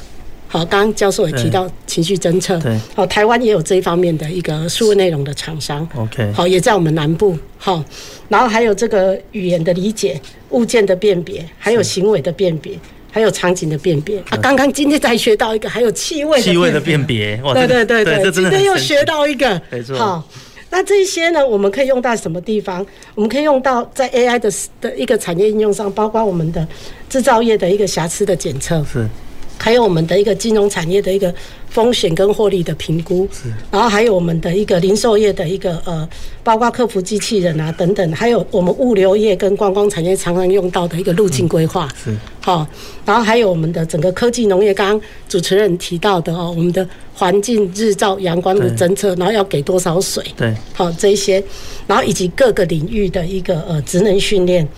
[0.46, 7.84] 好，刚刚教授也提到情绪侦测，对，好，台湾也有这一方面的一个数位内容的厂商，OK，好，也在我们南部，好，
[8.28, 10.18] 然后还有这个语言的理解、
[10.50, 12.78] 物件的辨别，还有行为的辨别，
[13.10, 14.20] 还有场景的辨别。
[14.30, 20.28] 啊，刚刚今天才学到一个，还有气味，气味的辨别，对对对对，今天又学到一个，没错，好。
[20.76, 22.84] 那这些呢，我们可以用到什么地方？
[23.14, 26.66] 我们可以用到在 AI 的的一个产业应用上，包括我们的
[27.08, 28.84] 制造业的一个瑕疵的检测。
[28.92, 29.08] 是。
[29.56, 31.32] 还有我们的一个金融产业的一个
[31.74, 33.28] 风险跟获利的评估，
[33.68, 36.08] 然后还有我们的一个零售业的一个呃，
[36.44, 42.16] 包括客服机器人啊等等，还有我们物流业跟观光产业常常用到的一个路径规划，是。
[42.40, 42.64] 好，
[43.04, 51.42] 然后还有我们的整个科技农业，刚刚主持人提到的哦，我们的环境日照阳光的侦测，然后要给多少水，对，好这一些，
[51.88, 54.68] 然后以及各个领域的一个呃职能训练，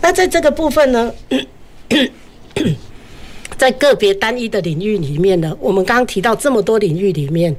[0.00, 1.12] 那在这个部分呢？
[3.58, 7.54] 在个别单一的领域里面呢，我们刚刚提到这么多领域里面，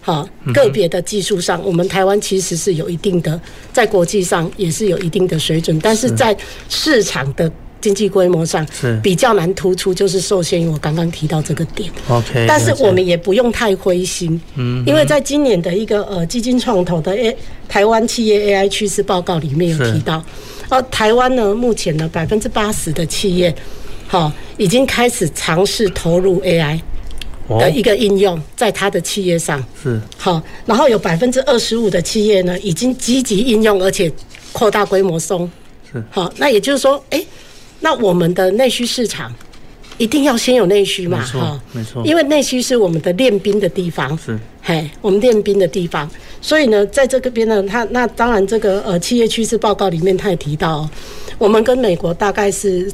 [0.00, 3.40] 好个别的技术上，我们台湾其实是有一定的，
[3.72, 6.36] 在国际上也是有一定的水准，但是在
[6.68, 8.98] 市场的经济规模上是。
[9.02, 11.90] 比较难突出，就是受限于我刚刚提到这个点。
[12.08, 17.36] OK，但是我们也不用太灰心，嗯，因为在今年的一个呃基金创投的 A
[17.68, 20.24] 台湾企业 AI 趋势报告里面有提到，
[20.68, 23.54] 呃，台湾呢目前呢百分之八十的企业。
[24.10, 26.80] 好，已经开始尝试投入 AI
[27.48, 34.12] 的一个应用，在他的企业上是好，然后有百分之二十五的企业呢，已经积极应用，而且
[34.52, 35.48] 扩大规模松
[35.92, 36.28] 是好。
[36.38, 37.24] 那也就是说，哎，
[37.78, 39.32] 那我们的内需市场
[39.96, 41.24] 一定要先有内需嘛？
[41.24, 46.10] 哈，没错，因为内需是我们的练兵的地方，是嘿，我们练兵的地方。
[46.40, 50.90] 所以呢，在这个边呢，他那当然这个呃企业趋势报告里面，他也提到，
[51.38, 52.90] 我们跟美国大概是。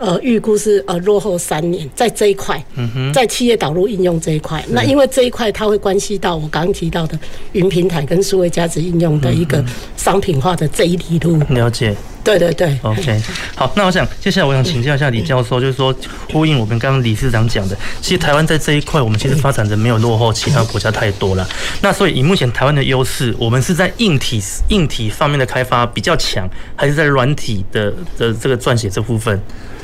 [0.00, 2.64] 呃，预估是呃落后三年，在这一块，
[3.12, 7.18] 在企业导入应用这一块，那因为这一块它会关系到我刚刚提到的
[7.52, 9.62] 云平台跟数位价值应用的一个
[9.98, 11.36] 商品化的这一里路。
[11.50, 12.78] 了解，对对对。
[12.82, 13.22] OK，
[13.54, 15.94] 好，那我想接下来我想请教一下李教授，就是说
[16.32, 21.48] 呼应我们刚刚理事长讲的，其实台湾在这一块，我们其实发展的没有落后其他国家太多了。
[21.80, 29.40] 那所以以目前台湾的优势，我们是在硬体硬体方面的开发比较强，还是在软体的的这个撰写这部分？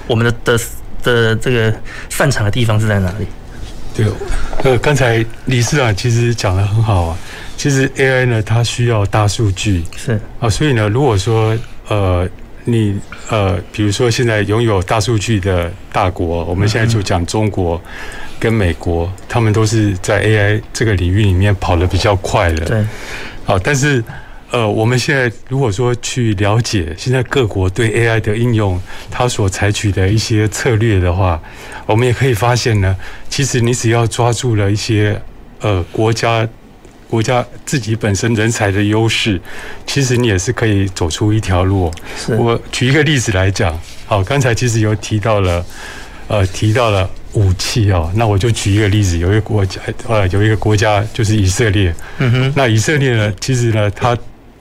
[0.07, 0.61] 我们的的
[1.03, 1.75] 的这个
[2.09, 3.27] 擅长的地方是在哪里？
[3.95, 4.07] 对，
[4.63, 7.19] 呃，刚才理事长其实讲得很好啊。
[7.57, 11.57] 其实 AI 呢，它需要大数据，是啊，所以呢，如果说
[11.89, 12.29] 呃，
[12.65, 17.81] 你呃，比如说现在拥有大数据的大国，我们现在就讲中国
[18.39, 22.79] 跟美国，他们都是在 AI 这个领域里面跑得比较快的，对，
[23.47, 24.03] 啊，但是。
[24.53, 28.81] 呃，我们现在如果说去了解现在各国对 AI 的应用，
[29.11, 31.43] 它所采取的一些策略的话，
[31.85, 32.97] 我们也可以发现呢，
[33.29, 35.21] 其实你只要抓住了一些
[35.61, 36.49] 呃国家
[37.09, 39.41] 国家自己本身人才的优势，
[39.87, 41.91] 其实你也是可以走出一条路。
[42.37, 45.65] 我举一个例子来讲，好，刚才其实有提到了，
[46.29, 54.17] 呃，提到了武器哦，那我就举一个例子，有一个国家，呃，有一个国家就是以色列，嗯哼，那以色列呢，其实呢，它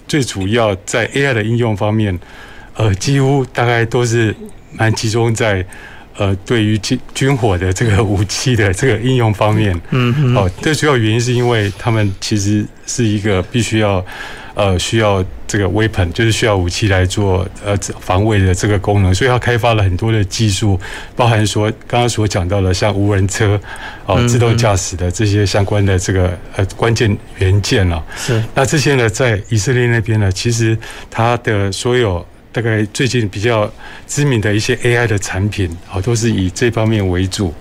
[0.08, 2.18] 最主要在 AI 的应用方面，
[2.76, 4.36] 呃，几乎大概都是
[4.72, 5.66] 蛮集中在
[6.18, 9.80] 呃，对于军军火的这个武器的这个应用方面。
[9.92, 14.06] 嗯，哦，最主要原因是因为他们其实是一个必须要。
[14.58, 20.80] 呃，需要这个 weapon，就是需要武器来做呃防卫的这个功能，所以它开发了很多的技术，
[21.14, 23.60] 包含说刚刚所讲到的像无人车，
[24.06, 28.02] 哦、呃，自动驾驶的这些相关的这个呃关键元件了。
[28.16, 28.42] 是。
[28.54, 30.78] 那这些呢，在以色列那边呢，其实
[31.12, 33.70] 它的所有大概最近比较
[34.08, 37.54] 知名的一些 AI 的产品，哦，都是以这方面为主。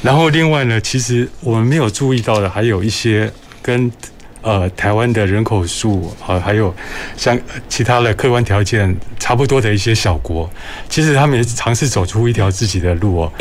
[0.00, 3.30] 然后另外呢，其实我们没有注意到的，还有一些
[3.60, 3.92] 跟。
[4.40, 6.72] 呃，台湾的人口数啊，还有
[7.16, 7.38] 像
[7.68, 10.48] 其他的客观条件差不多的一些小国，
[10.88, 13.32] 其实他们也尝试走出一条自己的路哦。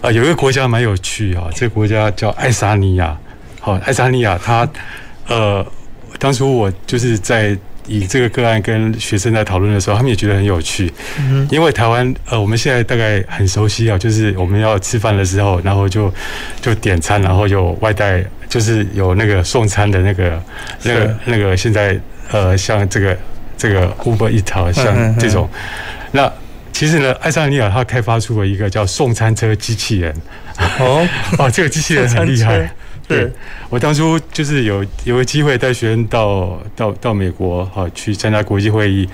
[0.00, 3.16] 呃，有一个国家蛮有趣啊，这个国家叫爱沙尼亚。
[3.60, 4.66] 好，爱沙尼亚，它
[5.26, 5.64] 呃，
[6.18, 7.56] 当初我就是在
[7.88, 10.92] 以这个个案跟学生在讨论的时候，他们也觉得很有趣。
[11.18, 16.12] 嗯，因为台湾呃，我们现在大概很熟悉啊，就是我们要吃饭的时候，然后就
[16.60, 18.24] 就点餐，然后有外带。
[18.48, 20.42] 就是有那个送餐的那个、
[20.84, 22.00] 那个、那个，现在
[22.32, 23.14] 呃，像这个
[23.58, 25.46] 这个 Uber Eats，像这种。
[26.12, 26.32] 那
[26.72, 30.14] 其实呢，爱沙尼亚它开发出了一个叫送餐车机器人。
[30.78, 32.70] 哦，哇， 这个机器人很厉害。
[33.08, 33.32] 对，
[33.70, 39.08] 我当初就是有有个机会带学生到到到美国哈去参加国际会议，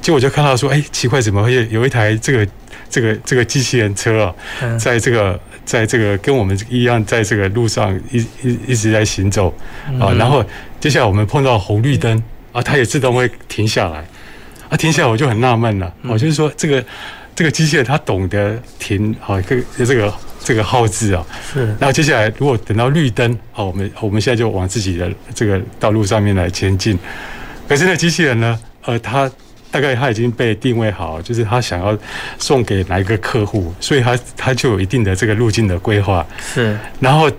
[0.00, 2.46] 结果我就看到说，哎，奇怪，怎么会有一台这个
[2.88, 4.24] 这个这个机器人车
[4.60, 5.38] 啊，在这个。
[5.62, 9.54] 在这个跟我们一样，在这个路上一一一直在行走
[10.00, 10.44] 啊，然后
[10.80, 12.20] 接下来我们碰到红绿灯
[12.50, 14.04] 啊，它也自动会停下来。
[14.68, 16.84] 啊，停下来我就很纳闷了，我就是说这个
[17.36, 20.12] 这个机械它懂得停啊，这个这个
[20.42, 26.98] 这个号字啊，是，然后接下来如果等到绿灯好，我们我们现在就往自己的这个道路上面来前进，
[27.68, 29.30] 可是那机器人呢，呃，它
[29.70, 31.96] 大概他已经被定位好，就是他想要
[32.38, 36.26] 送给哪一个客户，所以他他就有一定的这个路径的规划。
[36.40, 37.30] 是，然后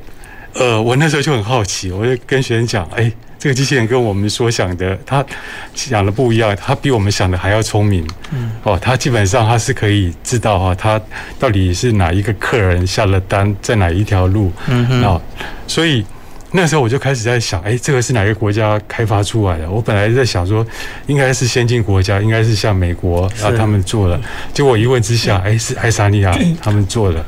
[0.54, 3.12] 呃，我那时候就很好奇，我就跟学生讲，哎。
[3.42, 5.26] 这个机器人跟我们所想的，他
[5.74, 8.08] 想的不一样，他比我们想的还要聪明。
[8.32, 11.02] 嗯，哦，他基本上他是可以知道哈，他
[11.40, 14.52] 到底是哪一个客人下了单，在哪一条路。
[14.68, 15.20] 嗯哼，哦，
[15.66, 16.06] 所以
[16.52, 19.68] 那时候我就开始在想，哎，这个是哪个国家开发出来的？
[19.68, 20.64] 我本来在想说，
[21.08, 24.22] 应该是先进国家，应该是像美国啊他们做的。
[24.54, 26.32] 结果一问之下，哎，是爱沙尼亚
[26.62, 27.26] 他们做的，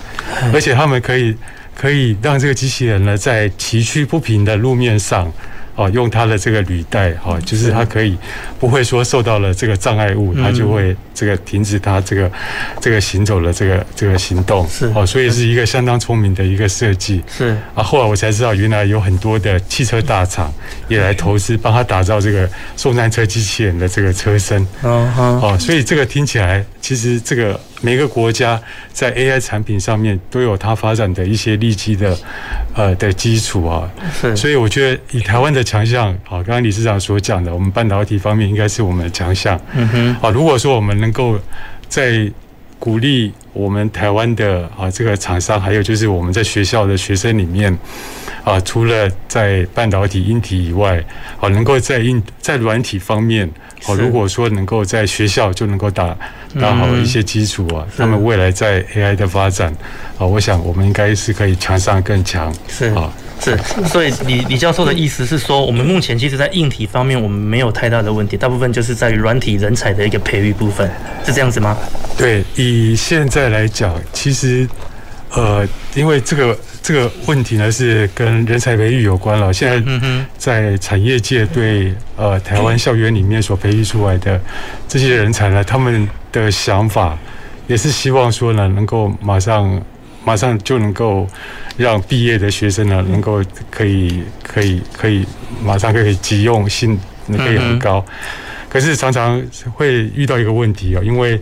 [0.54, 1.36] 而且他们可以
[1.76, 5.34] 可以让这个机器人呢，在崎岖不平的路面上。
[5.76, 8.18] 哦，用它的这个履带，哦，就是它可以
[8.60, 12.32] 不会说受到了这个障碍物，它就会这个停止它这个
[12.80, 14.68] 这个行走的这个这个行动。
[14.70, 17.24] 是哦，所以是一个相当聪明的一个设计。
[17.28, 20.54] 是啊，后来我才知道，原来有很多的汽车大厂
[20.88, 24.66] 也来投资，帮他打造这个送餐车机器人的这个车身。
[24.82, 27.60] 哦哦，所以这个听起来，其实这个。
[27.86, 28.58] 每个国家
[28.94, 32.18] 在 AI 产品上面都有它发展的一些利基的，
[32.74, 41.38] 呃的基础啊，是，所以我觉得以台湾的强项，好，刚刚理事长所讲的，我们半导体方面应该是我们的强项，嗯哼，啊，如果说我们能够
[41.90, 42.32] 在
[42.84, 47.74] 鼓励我们台湾的啊这个厂商，还有就是我们在学校的学生里面，
[48.44, 51.02] 啊，除了在半导体、硬体以外，
[51.40, 53.50] 啊，能够在硬在软体方面。
[53.86, 56.14] 哦，如果说能够在学校就能够打
[56.60, 59.74] 打好一些基础啊，他们未来在 AI 的发展
[60.18, 62.54] 啊，我想我们应该是可以强上更强。
[62.68, 63.10] 是啊，
[63.40, 63.58] 是。
[63.88, 70.90] 所以李李教授的意思是说，我们目前其实在硬体方面我们没有太大的问题，大部分就是在于软体人才的一个培育部分，
[71.26, 71.78] 是这样子吗？
[72.18, 74.68] 对，以现在来讲，其实
[75.32, 76.58] 呃，因为这个。
[76.86, 79.54] 这个问题呢是跟人才培育有关了。
[79.54, 84.38] 现在在产业界对呃台湾校园里面所培育出来的
[84.86, 87.18] 这些人才呢，他们的想法
[87.68, 89.82] 也是希望说呢，能够马上
[90.26, 91.28] 马上就能够
[91.78, 95.26] 让毕业的学生呢，能够可以可以可以
[95.64, 98.04] 马上可以急用性可以很高。
[98.70, 99.42] 可是常常
[99.74, 101.40] 会遇到一个问题哦，因为。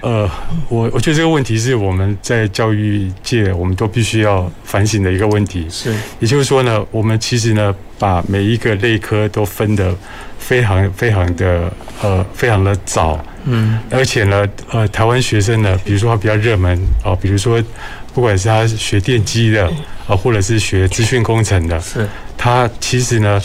[0.00, 0.30] 呃，
[0.68, 5.66] 我我觉得这个问题是我们在教育界我们都必须要反省的一个问题。
[5.68, 9.92] 是，也就是说呢，我们其实呢，把每一个类科都分得
[10.38, 13.20] 非常非常的呃非常的早。
[13.46, 13.76] 嗯。
[13.90, 17.60] 而且呢，呃，台湾学生呢，比如说他比较热门哦，比如说
[18.14, 19.66] 不管是他学电机的
[20.06, 23.40] 啊，或者是学资讯工程的，是，他其实呢，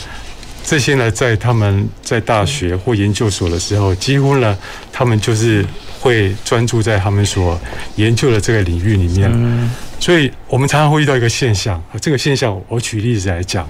[0.64, 4.56] 这些呢，在他们在大学或研究所的时候，几乎呢，
[4.92, 5.64] 他们就是。
[6.04, 7.58] 会专注在他们所
[7.96, 11.96] 研究的这个领域里面，所以我们常常会遇到一个现象啊。
[11.98, 13.66] 这个现象，我举例子来讲，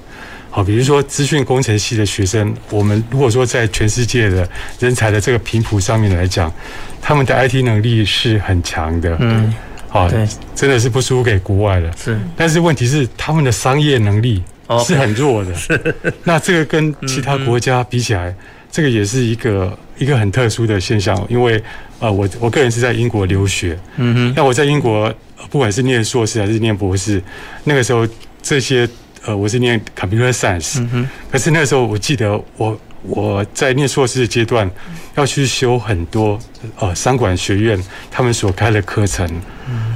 [0.51, 4.49] 好，比如说资讯工程系的学生，我们如果说在全世界的
[4.80, 6.53] 人才的这个频谱上面来讲，
[7.01, 9.55] 他们的 IT 能力是很强的，嗯，
[9.95, 10.11] 好，
[10.57, 12.18] 真的是不输给国外的，是。
[12.36, 14.42] 但是问题是，他们的商业能力
[14.84, 15.95] 是很弱的，是。
[16.24, 18.34] 那这个跟其他国家比起来，
[18.72, 21.62] 这个也是一个一个很特殊的现象，因为。
[22.01, 25.14] 啊，我我个人是在英国留学，嗯哼，那我在英国
[25.49, 27.22] 不管是念硕士还是念博士，
[27.62, 28.07] 那个时候
[28.42, 28.86] 这些
[29.24, 34.70] 呃，我是念 computer science，嗯哼，可是那个时候我记得我我在念硕士的阶段
[35.14, 36.38] 要去修很多
[36.78, 37.78] 呃商管学院
[38.11, 39.28] 他们所开的课程，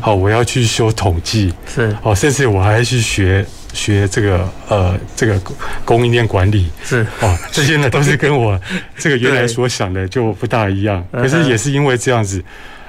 [0.01, 3.45] 好，我要去修统计，是，哦，甚至我还要去学。
[3.75, 5.39] 学这个呃，这个
[5.85, 6.71] 供应链管理。
[6.83, 7.07] 是。
[7.21, 8.59] 哦，这些呢都是跟我
[8.97, 11.05] 这个原来所想的就不大一样。
[11.13, 12.43] 可是也是因为这样子，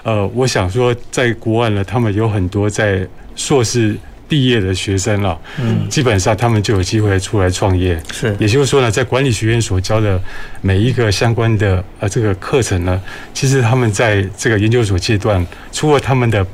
[0.03, 3.05] 呃，我想说，在国外呢，他们有很多在
[3.35, 3.93] 硕士
[4.29, 8.01] 毕业的学生了，嗯，基本上他们就有机会出来创业。
[8.13, 10.21] 是，也就是说呢，在管理学院所教的
[10.61, 13.01] 每一个相关的呃这个课程呢，
[13.33, 16.45] 其实他们在这个研究所阶段，除了他们的。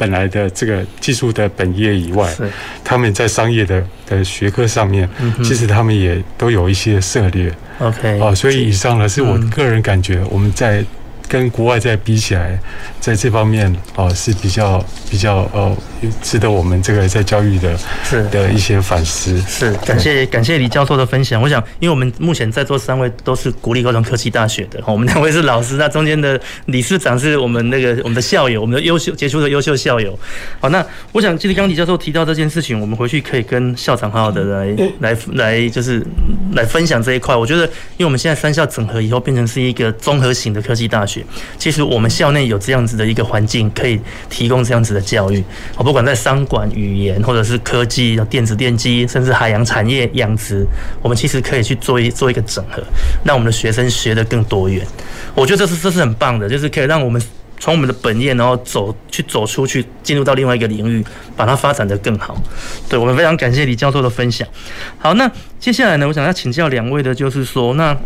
[0.00, 2.32] 本来的这个技术的本业以外，
[2.84, 5.08] 他们在商业的的学科上面，
[5.42, 7.52] 其实他们也都有一些涉猎。
[7.80, 10.84] OK，哦，所以以上呢是我个人感觉，我们在。
[11.28, 12.58] 跟国外在比起来，
[12.98, 15.76] 在这方面哦是比较比较呃
[16.22, 19.38] 值得我们这个在教育的是的一些反思。
[19.42, 21.40] 是感谢感谢李教授的分享。
[21.40, 30.18] 我想，因为我们目前在座三位都是国立高雄科技大学的，我们两位是老师，那中间的理事长是我们那个我们的校友，我们的优秀杰出的优秀校友。
[30.60, 36.02] 好，那我想，其实刚刚李教授提到这件事情，我们回去可以跟校长好好的来来来就是
[36.54, 37.36] 来分享这一块。
[37.36, 37.64] 我觉得，
[37.96, 41.17] 因为我们现在三校整合以后，变成是一个综合型的科技大学。
[41.58, 45.42] 其实我们校内有这样子的一个环境，可以提供这样子的教育。
[45.76, 50.66] 哦，不管在商管、语言，或者是科技、电子电机，甚至海洋产业、养殖，
[51.02, 52.82] 我们其实可以去做一做一个整合，
[53.24, 54.86] 让我们的学生学得更多元。
[55.34, 57.20] 我觉得这是这是很棒的，就是可以让我们。
[57.60, 61.04] 从我们的本业，然后走去走出去，进入到另外一个领域，
[61.36, 62.40] 把它发展得更好。
[62.88, 64.46] 对，我们非常感谢李教授的分享。
[64.96, 67.96] 好，那接下来呢，我想要请教两位的，就是说那。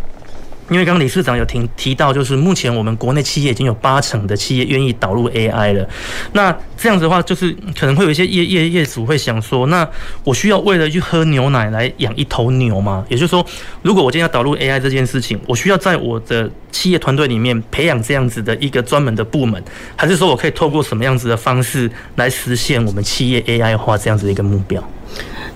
[0.69, 5.87] 因为刚刚理事长有提提到，就是目前我们国内企业已经有八成的企业愿意导入 AI 了。
[6.31, 9.87] 那这样子的话，就是可能会有一些业业业主会想说，那
[10.23, 13.05] 我需要为了去喝牛奶来养一头牛吗？
[13.09, 13.45] 也就是说，
[13.81, 19.61] 如果我今天要导入 AI 这件事情，我需要在我的企业团队里面培养这样子的一个专门的部门，
[19.95, 24.81] 还是说我可以透过什么样子的方式来实现我们企业 AI 化这样子的一个目标？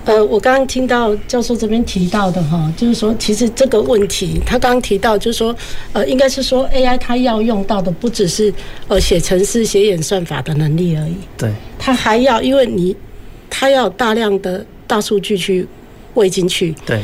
[0.04, 5.54] 呃，我刚刚听到教授这边提到的哈，就是说，其实这个问题，他刚刚提到，就是说，
[5.92, 8.52] 呃，应该是说 AI 它要用到的不只是
[8.86, 12.96] 呃写程式、写演算法的能力而已，对，它还要，因为你
[13.50, 15.66] 它要大量的大数据去
[16.14, 17.00] 喂进去，对。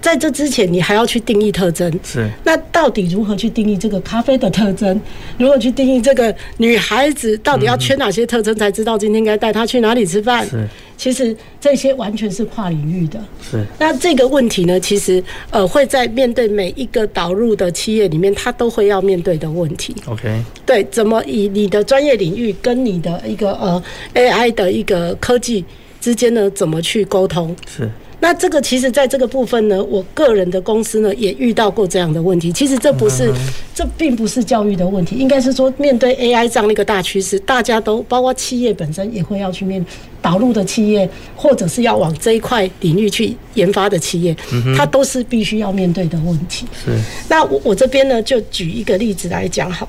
[0.00, 1.86] 在这之前，你还要去定义特征。
[2.02, 2.26] 是。
[2.42, 4.98] 那到底如何去定义这个咖啡的特征？
[5.36, 10.48] 如何去定义这个女孩子到底要缺哪些特征，才知道今天该带她去哪里吃饭？
[10.48, 10.66] 是。
[11.00, 13.18] 其实这些完全是跨领域的。
[13.40, 13.64] 是。
[13.78, 19.96] 那这个问题呢，其实呃会在面对每一个导入的企业里面，它都会要面对的问题。
[20.06, 20.44] OK。
[20.66, 23.82] 对，怎么以你的专业领域跟你的一个呃
[24.12, 25.64] AI 的一个科技
[26.02, 27.56] 之间呢，怎么去沟通？
[27.66, 27.90] 是。
[28.20, 32.52] 那这个其实，在这个部分呢，我个人的公司呢也遇到过这样的问题。
[32.52, 33.32] 其实这不是，
[33.74, 39.84] 这并不是教育的问题，应该是说面对 AI 这样的一个大趋势，大家都包括企业本身也会要去面
[40.20, 44.36] 导入的企业，或者是要往这一块领域去研发的企业，
[44.76, 46.66] 它都是必须要面对的问题。
[46.84, 46.90] 是。
[47.26, 49.88] 那我我这边呢，就举一个例子来讲好，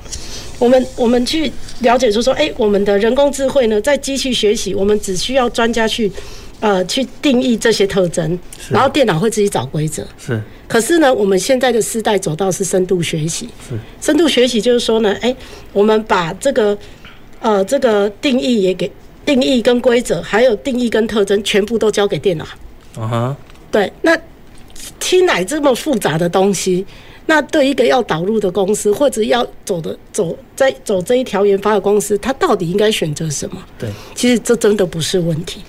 [0.58, 6.10] 我们我们去了解说说，哎，我们的人工智慧呢，在机器学习，我们只需要专家去。
[6.62, 8.38] 呃，去定义这些特征，
[8.70, 10.06] 然后电脑会自己找规则。
[10.16, 10.40] 是。
[10.68, 13.48] 可是呢，我们现在的时代走到是深度学习。
[13.68, 13.76] 是。
[14.00, 15.36] 深度学习就是说呢，哎、欸，
[15.72, 16.78] 我们把这个
[17.40, 18.88] 呃这个定义也给
[19.26, 22.44] 定义跟规则，还有定义跟特征，全部都交给电脑。
[22.96, 23.36] 啊哈。
[23.72, 24.16] 对，那
[25.00, 26.86] 听来这么复杂的东西，
[27.26, 33.60] 那对一个要导入的公司，或者要走的走在走这一条研发的公司，它到底应该选择什么？
[33.76, 35.60] 对，其实这真的不是问题。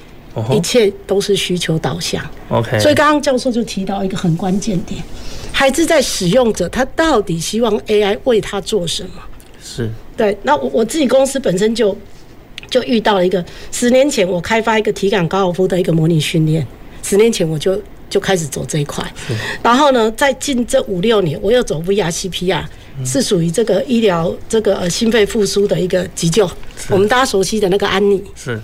[0.51, 2.23] 一切都是需求导向。
[2.49, 5.03] OK，所以刚刚教授就提到一个很关键点，
[5.51, 9.21] 孩子在使用者他到底希望 AI 为他做什么？
[9.63, 9.89] 是。
[10.15, 11.97] 对，那我我自己公司本身就
[12.69, 16.65] 就遇到了一个，十年前我开发一个体感高尔夫的一个模拟训练，
[17.01, 19.03] 十年前我就就开始走这一块。
[19.63, 22.63] 然后呢，在近这五六年，我又走 VR CPR，
[23.03, 26.47] 是属于这个医疗这个呃心肺复苏的一个急救，
[26.89, 28.23] 我们大家熟悉的那个安妮。
[28.35, 28.61] 是。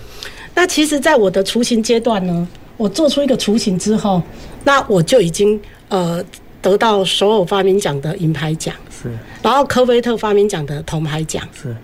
[0.54, 2.46] 那其实，在我的雏形阶段呢，
[2.76, 4.22] 我做出一个雏形之后，
[4.64, 6.22] 那我就已经呃
[6.60, 9.10] 得到所有发明奖的银牌奖，是，
[9.42, 11.74] 然后科威特发明奖的铜牌奖，是。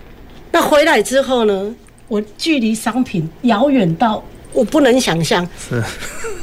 [0.51, 1.75] 那回来之后呢，
[2.07, 5.83] 我距离商品遥远到我不能想象，是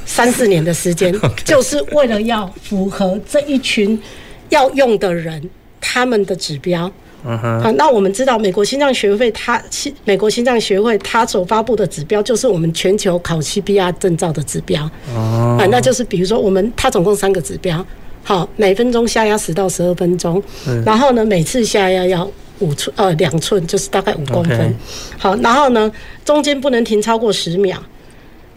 [0.04, 1.14] 三四年的时间，
[1.44, 4.00] 就是为了要符合这一群
[4.48, 5.48] 要用的人
[5.80, 6.90] 他们的指标。
[7.26, 14.88] 嗯哼，啊，那我们知道美国心脏学会，它心美国心脏学会它所发布的指标，就是我们全球考 CPR 证照的指标。
[15.14, 17.84] 哦，啊，那就是比如说我们它总共三个指标，
[18.22, 20.42] 好，每分钟下压十到十二分钟，
[20.84, 24.74] 然后呢，每次下压要五寸呃两寸，就是大概五公分。
[25.18, 25.90] 好，然后呢，
[26.24, 27.82] 中间不能停超过十秒。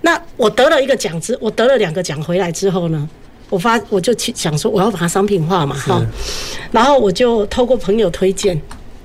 [0.01, 3.09] 那我得了一个奖之，我得了两个奖回来之后呢？
[3.49, 6.05] 我发我就去想说我要把它商品化嘛哈，
[6.71, 8.59] 然后我就透过朋友推荐，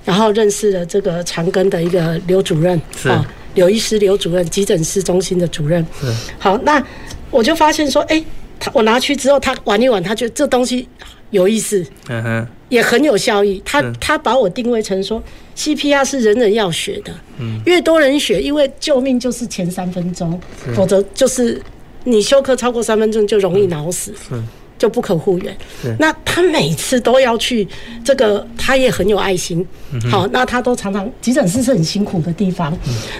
[0.04, 3.24] 然后认识了这个长庚的一个刘主任啊，
[3.54, 5.86] 刘医师刘主任急诊室中心的主任。
[6.38, 6.84] 好，那
[7.30, 8.22] 我就发现说，哎，
[8.58, 10.88] 他我拿去之后，他玩一玩，他觉得这东西
[11.30, 13.62] 有意思，嗯哼，也很有效益。
[13.64, 15.22] 他他把我定位成说
[15.56, 20.40] ，CPR 是人人要学的，嗯，越多人学，因为救命就是前三分钟，
[20.74, 21.62] 否则就是。
[22.04, 24.12] 你休克超过三分钟就容易脑死，
[24.78, 25.56] 就不可复原。
[25.98, 27.66] 那他每次都要去
[28.04, 29.64] 这个，他也很有爱心。
[30.10, 32.76] 好，那他都常常急诊室是很辛苦的地方。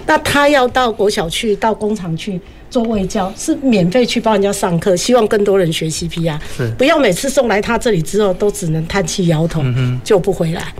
[0.06, 6.38] 那他要到国小去，到工厂去做卫教，是免费去帮人家上课，希望更多人学 CPR。
[6.76, 9.62] 不要每次送来他这里之后都只能叹气摇头，
[10.02, 10.74] 救不回来。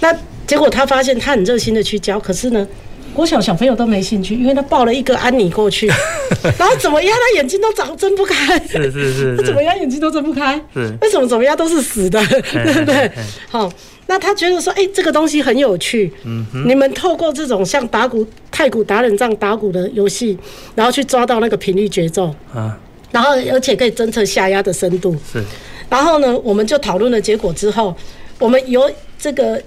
[0.00, 0.16] 那
[0.46, 2.66] 结果他发现他很热心的去教，可是呢？
[3.14, 5.86] 国小小朋友都没兴趣，因为他抱了一个安妮过去，
[6.58, 8.58] 然后怎么压，他眼睛都长睁不开。
[8.66, 10.60] 是是是，是，他怎么压，眼睛都睁不开。
[10.74, 13.10] 是，为什么怎么压都是死的， 对不对？
[13.48, 13.72] 好，
[14.06, 16.12] 那他觉得说，哎、欸，这个东西很有趣。
[16.24, 16.44] 嗯。
[16.66, 20.36] 你们透过这种像打鼓、太鼓达人这样打鼓的游戏，
[20.74, 22.78] 然后去抓到那个频率节奏啊，
[23.12, 25.16] 然后而且可以侦测下压的深度。
[25.32, 25.42] 是。
[25.88, 27.94] 然后呢，我们就讨论了结果之后，
[28.38, 29.62] 我们由这个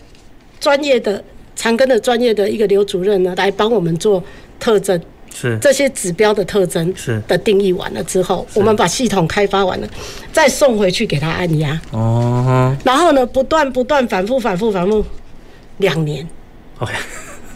[0.59, 1.23] 专业的
[1.57, 4.23] 长庚的专业的一个刘主任呢，来帮我们做
[4.57, 5.01] 特征。
[5.29, 9.87] 是这些指标的特征是的定义完了之后，我们把系统开发完了，
[10.31, 11.79] 再送回去给他按压。
[11.91, 12.75] 哦。
[12.83, 15.05] 然后呢，不断不断反复反复反复，
[15.77, 16.27] 两年。
[16.79, 16.93] OK。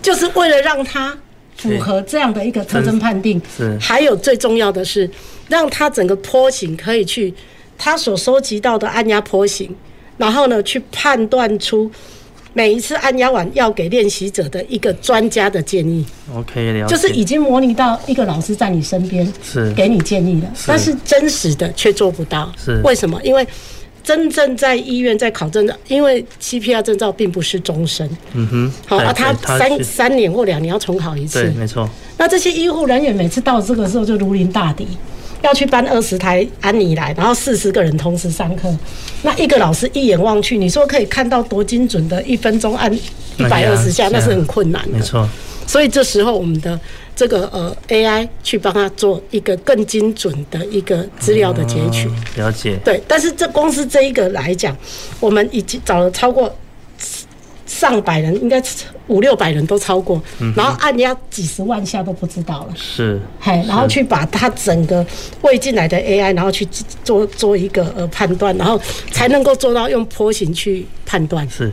[0.01, 1.17] 就是为了让他
[1.55, 3.41] 符合这样的一个特征判定。
[3.57, 3.75] 是。
[3.79, 5.09] 还有最重要的是，
[5.47, 7.33] 让他整个坡形可以去
[7.79, 9.75] 他所收集到的按压坡形，
[10.17, 11.89] 然后呢，去判断出。
[12.53, 19.71] 每一次按压完要给练习者的一个专家的建议，OK，了解，就是已经模拟到一个老师在你身边，是。
[19.73, 22.81] 给你建议了，但是真实的却做不到，是。
[22.83, 23.17] 为什么？
[23.23, 23.47] 因为
[24.03, 31.89] 真正在医院在考证的，因为 CPR 证照并不是终身，嗯哼，好，啊，他三三年或两年要重考一次，对，没错。
[32.17, 34.87] 那这些医护人员每次到这个时候就如临大敌。
[35.41, 38.73] 要去搬二十台安妮来，然后四十个人同时上课，
[39.23, 44.97] 那一个老师一眼望去，你说可以看到多精准的一分钟按一百二十下，那是很困难的。
[44.97, 45.27] 没错，
[45.67, 46.79] 所以这时候我们的
[47.15, 52.09] 这个呃 AI 去帮他做一个更精准的一个资料的截取。
[52.35, 52.77] 了解。
[52.83, 54.75] 对，但是这光是这一个来讲，
[55.19, 56.55] 我们已经找了超过。
[57.71, 58.61] 上百人，应该
[59.07, 62.73] 五六百人都超过，嗯、然后按压几十万下都不知道了。
[62.75, 65.05] 是，嘿，然后去把它整个
[65.41, 66.67] 喂进来的 AI，然后去
[67.03, 68.79] 做做一个呃判断，然后
[69.11, 71.49] 才能够做到用波形去判断。
[71.49, 71.71] 是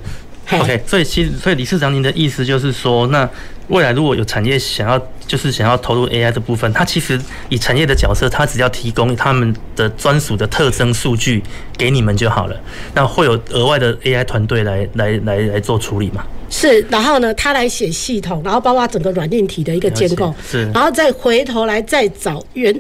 [0.53, 0.81] ，OK。
[0.87, 3.29] 所以其实，所以理事长您的意思就是说，那
[3.69, 5.01] 未来如果有产业想要。
[5.29, 11.43] 就是想要投入 AI 的部分，它其实以产业的角色，它只要提供他们的专属的特征数据
[11.77, 12.57] 给你们就好了。
[12.95, 16.25] 那会有额外的 AI 团队来来来来做处理嘛？
[16.49, 22.75] 是，然后呢，他来写系统，然后包括整个软硬体的一个建构，是，然后再回头来再找原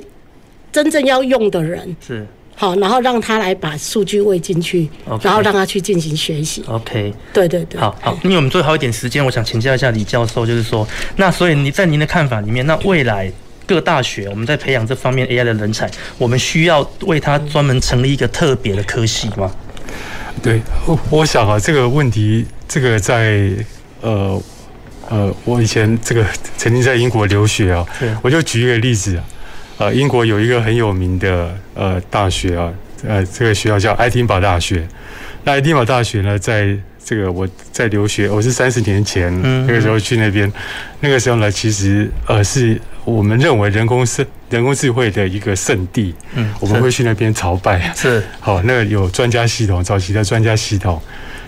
[0.73, 2.27] 真正要用的人，是。
[2.61, 6.61] 好，然后让他来把数据喂进去，okay, 然后让他去进行学习。
[6.67, 7.81] OK，对对对。
[7.81, 10.85] 好好，因为我们最后一点时间，我想请教一下李教授，就是说，
[11.15, 13.31] 那所以你在您的看法里面，那未来
[13.65, 15.89] 各大学我们在培养这方面 AI 的人才，
[16.19, 19.53] 我们需要为他专门成立一个特别的科系吗？
[20.43, 23.53] 对，我我想啊，这个问题，这个在
[24.01, 24.43] 呃
[25.09, 27.87] 呃，我以前这个曾经在英国留学啊，
[28.21, 29.25] 我就举一个例子啊。
[29.79, 32.73] 呃，英国有一个很有名的呃大学啊，
[33.07, 34.87] 呃，这个学校叫爱丁堡大学。
[35.45, 39.33] 那爱丁堡大学呢，在这个我在留学，我是三十年前
[39.67, 40.53] 那个时候去那边，
[41.01, 51.01] 那个时候呢，其实呃是我们认为人工智人工智慧的一个圣地，嗯，我们会去那边朝拜，是 好，那个有专家系统，早期的专家系统。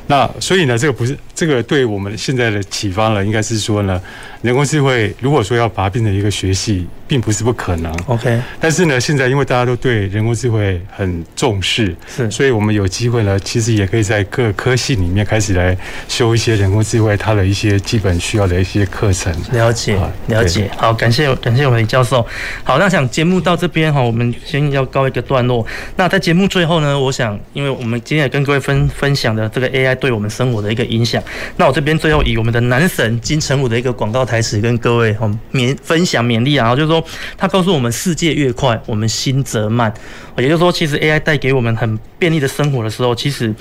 [0.07, 4.01] 那所以呢，这个不是这个对我们现在的启发了，应该是说呢，
[4.43, 7.93] 人工智慧如果说要把它变成一个学系，并不是不可能。
[8.07, 15.77] OK，但是呢，现在因为大家都对人工智慧很重视，是，所以我们有机会呢，其实也可以在各科系里面开始来
[16.09, 19.31] 修一些人工智慧它的一些基本需要的一些课程。
[19.53, 19.99] 了解，
[20.29, 20.71] 了解。
[20.77, 22.27] 好，感谢感谢我们李教授。
[22.65, 25.67] 好，那想节目到这边哈，我们先要告一个段落。
[25.97, 29.91] 那在节目最后呢，我想，因为我们今天也跟各位分分享的这个 AI。
[30.01, 31.23] 对我们生活的一个影响。
[31.57, 37.00] 那我这边最后以我们的男神金城武的一个广告台词跟各位哦勉分享勉励啊，就是说
[37.37, 39.93] 他告诉我们，世界越快，我们心则慢。
[40.39, 43.55] 也就是说，其实 AI 带给我们很便利的生活的时候，其实。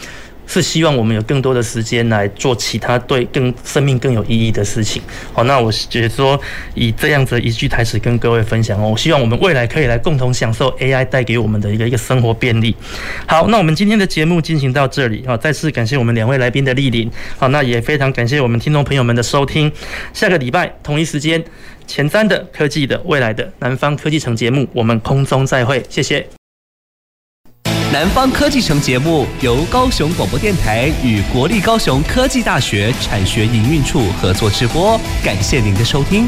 [0.51, 4.99] 是希望我们有更多的时间来做其他对更生命更有意义的事情。
[5.31, 6.41] 好，那我觉得说
[6.73, 12.75] 以这样子一句台词跟各位分享哦，我希望我们未来可以来共同享受 AI 带给我们的一个一个生活便利。
[13.27, 17.07] 好，那我们今天的节目进行到这里啊，再次感谢我们两位来宾的莅临。
[17.37, 19.71] 好，那也非常感谢我们听众朋友们的收听。
[20.13, 21.43] 下个礼拜同一时间，
[21.89, 26.25] 前瞻的科技的未来的南方科技城节目，我们空中再会，谢谢。
[27.91, 36.27] 南方科技城节目由高雄广播电台与国立高雄科技大学产学营运处合作直播，感谢您的收听。